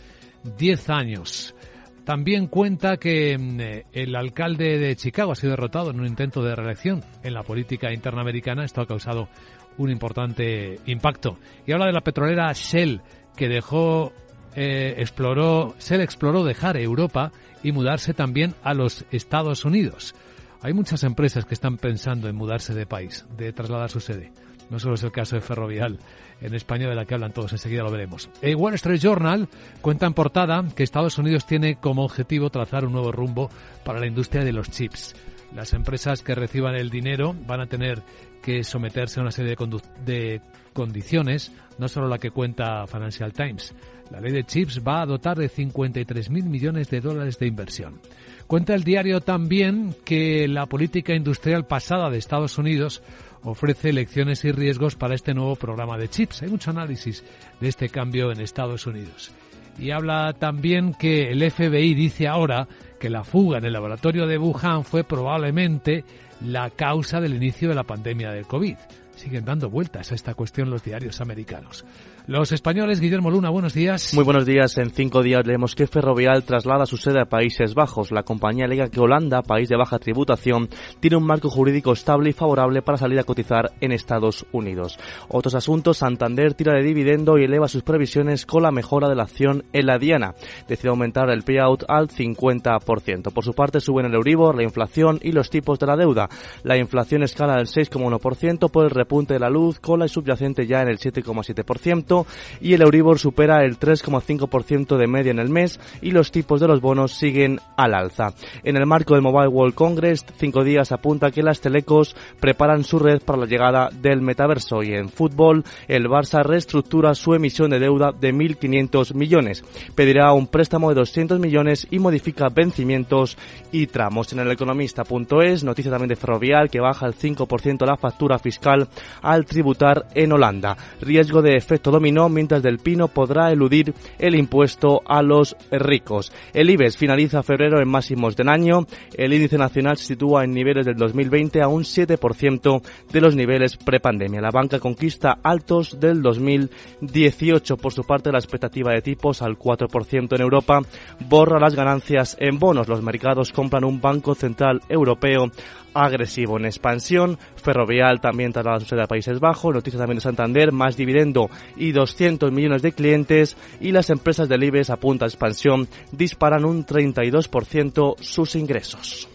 [0.57, 1.55] 10 años.
[2.03, 6.53] También cuenta que mm, el alcalde de Chicago ha sido derrotado en un intento de
[6.53, 8.65] reelección en la política interamericana.
[8.65, 9.29] Esto ha causado
[9.77, 11.39] un importante impacto.
[11.65, 13.01] Y habla de la petrolera Shell,
[13.37, 14.11] que dejó
[14.55, 17.31] eh, exploró, se exploró dejar Europa
[17.63, 20.13] y mudarse también a los Estados Unidos.
[20.61, 24.31] Hay muchas empresas que están pensando en mudarse de país, de trasladar su sede.
[24.69, 25.99] No solo es el caso de Ferrovial
[26.41, 28.29] en España, de la que hablan todos, enseguida lo veremos.
[28.41, 29.47] El Wall Street Journal
[29.81, 33.49] cuenta en portada que Estados Unidos tiene como objetivo trazar un nuevo rumbo
[33.83, 35.15] para la industria de los chips.
[35.55, 38.01] Las empresas que reciban el dinero van a tener
[38.41, 40.41] que someterse a una serie de, de
[40.73, 43.73] condiciones, no solo la que cuenta Financial Times.
[44.11, 47.99] La ley de chips va a dotar de 53.000 millones de dólares de inversión.
[48.47, 53.01] Cuenta el diario también que la política industrial pasada de Estados Unidos
[53.43, 56.41] ofrece lecciones y riesgos para este nuevo programa de chips.
[56.43, 57.23] Hay mucho análisis
[57.59, 59.31] de este cambio en Estados Unidos.
[59.77, 62.67] Y habla también que el FBI dice ahora
[62.99, 66.03] que la fuga en el laboratorio de Wuhan fue probablemente
[66.41, 68.75] la causa del inicio de la pandemia del COVID
[69.15, 71.85] siguen dando vueltas a esta cuestión los diarios americanos.
[72.25, 74.13] Los españoles, Guillermo Luna, buenos días.
[74.13, 74.77] Muy buenos días.
[74.77, 78.13] En cinco días leemos que Ferrovial traslada su sede a Países Bajos.
[78.13, 80.69] La compañía alega que Holanda, país de baja tributación,
[81.01, 84.97] tiene un marco jurídico estable y favorable para salir a cotizar en Estados Unidos.
[85.27, 89.23] Otros asuntos, Santander tira de dividendo y eleva sus previsiones con la mejora de la
[89.23, 90.33] acción en la Diana.
[90.65, 93.33] Decide aumentar el payout al 50%.
[93.33, 96.29] Por su parte, suben el Euribor, la inflación y los tipos de la deuda.
[96.63, 100.83] La inflación escala al 6,1% por el repunte de la luz, con la subyacente ya
[100.83, 102.12] en el 7,7%
[102.61, 106.67] y el Euribor supera el 3,5% de media en el mes y los tipos de
[106.67, 108.33] los bonos siguen al alza.
[108.63, 112.99] En el marco del Mobile World Congress, cinco días apunta que las telecos preparan su
[112.99, 117.79] red para la llegada del metaverso y en fútbol el Barça reestructura su emisión de
[117.79, 119.63] deuda de 1.500 millones.
[119.95, 123.37] Pedirá un préstamo de 200 millones y modifica vencimientos
[123.71, 124.31] y tramos.
[124.33, 128.87] En el economista.es, noticia también de Ferrovial que baja el 5% la factura fiscal
[129.21, 130.77] al tributar en Holanda.
[131.01, 136.33] Riesgo de efecto dominó mientras Del Pino podrá eludir el impuesto a los ricos.
[136.53, 138.85] El IBEX finaliza febrero en máximos del año.
[139.15, 143.77] El índice nacional se sitúa en niveles del 2020 a un 7% de los niveles
[143.77, 144.41] prepandemia.
[144.41, 147.77] La banca conquista altos del 2018.
[147.77, 150.81] Por su parte, la expectativa de tipos al 4% en Europa
[151.29, 152.89] borra las ganancias en bonos.
[152.89, 155.51] Los mercados compran un Banco Central Europeo
[155.93, 157.37] agresivo en expansión.
[157.55, 159.73] Ferrovial también traslada su sede a Países Bajos.
[159.73, 163.57] Noticias también de Santander, más dividendo y 200 millones de clientes.
[163.79, 169.27] Y las empresas del IBEX a punta de expansión disparan un 32% sus ingresos.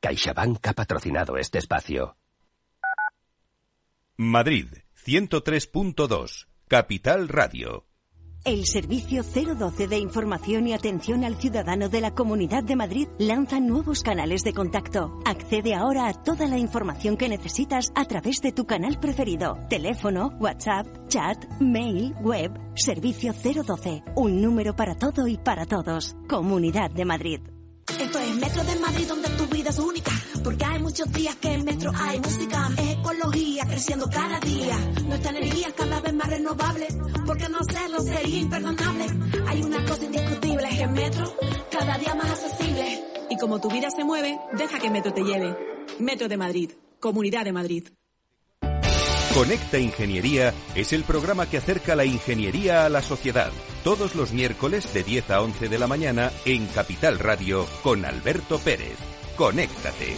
[0.00, 2.16] CaixaBank ha patrocinado este espacio.
[4.16, 4.66] Madrid,
[5.06, 6.49] 103.2.
[6.70, 7.88] Capital Radio.
[8.44, 13.58] El Servicio 012 de Información y Atención al Ciudadano de la Comunidad de Madrid lanza
[13.58, 15.18] nuevos canales de contacto.
[15.24, 19.58] Accede ahora a toda la información que necesitas a través de tu canal preferido.
[19.68, 22.52] Teléfono, WhatsApp, chat, mail, web.
[22.76, 24.04] Servicio 012.
[24.14, 26.14] Un número para todo y para todos.
[26.28, 27.40] Comunidad de Madrid.
[27.98, 30.12] Esto es Metro de Madrid donde tu vida es única.
[30.44, 32.70] Porque hay muchos días que en Metro hay música.
[32.78, 34.76] Es ecología creciendo cada día.
[35.06, 36.88] Nuestra energía es cada vez más renovable.
[37.26, 39.06] Porque no hacerlo sería imperdonable.
[39.46, 41.34] Hay una cosa indiscutible, es que Metro
[41.70, 43.04] cada día más accesible.
[43.30, 45.56] Y como tu vida se mueve, deja que Metro te lleve.
[45.98, 47.88] Metro de Madrid, Comunidad de Madrid.
[49.34, 53.52] Conecta Ingeniería es el programa que acerca la ingeniería a la sociedad.
[53.84, 58.58] Todos los miércoles de 10 a 11 de la mañana en Capital Radio con Alberto
[58.58, 58.98] Pérez.
[59.36, 60.16] Conéctate.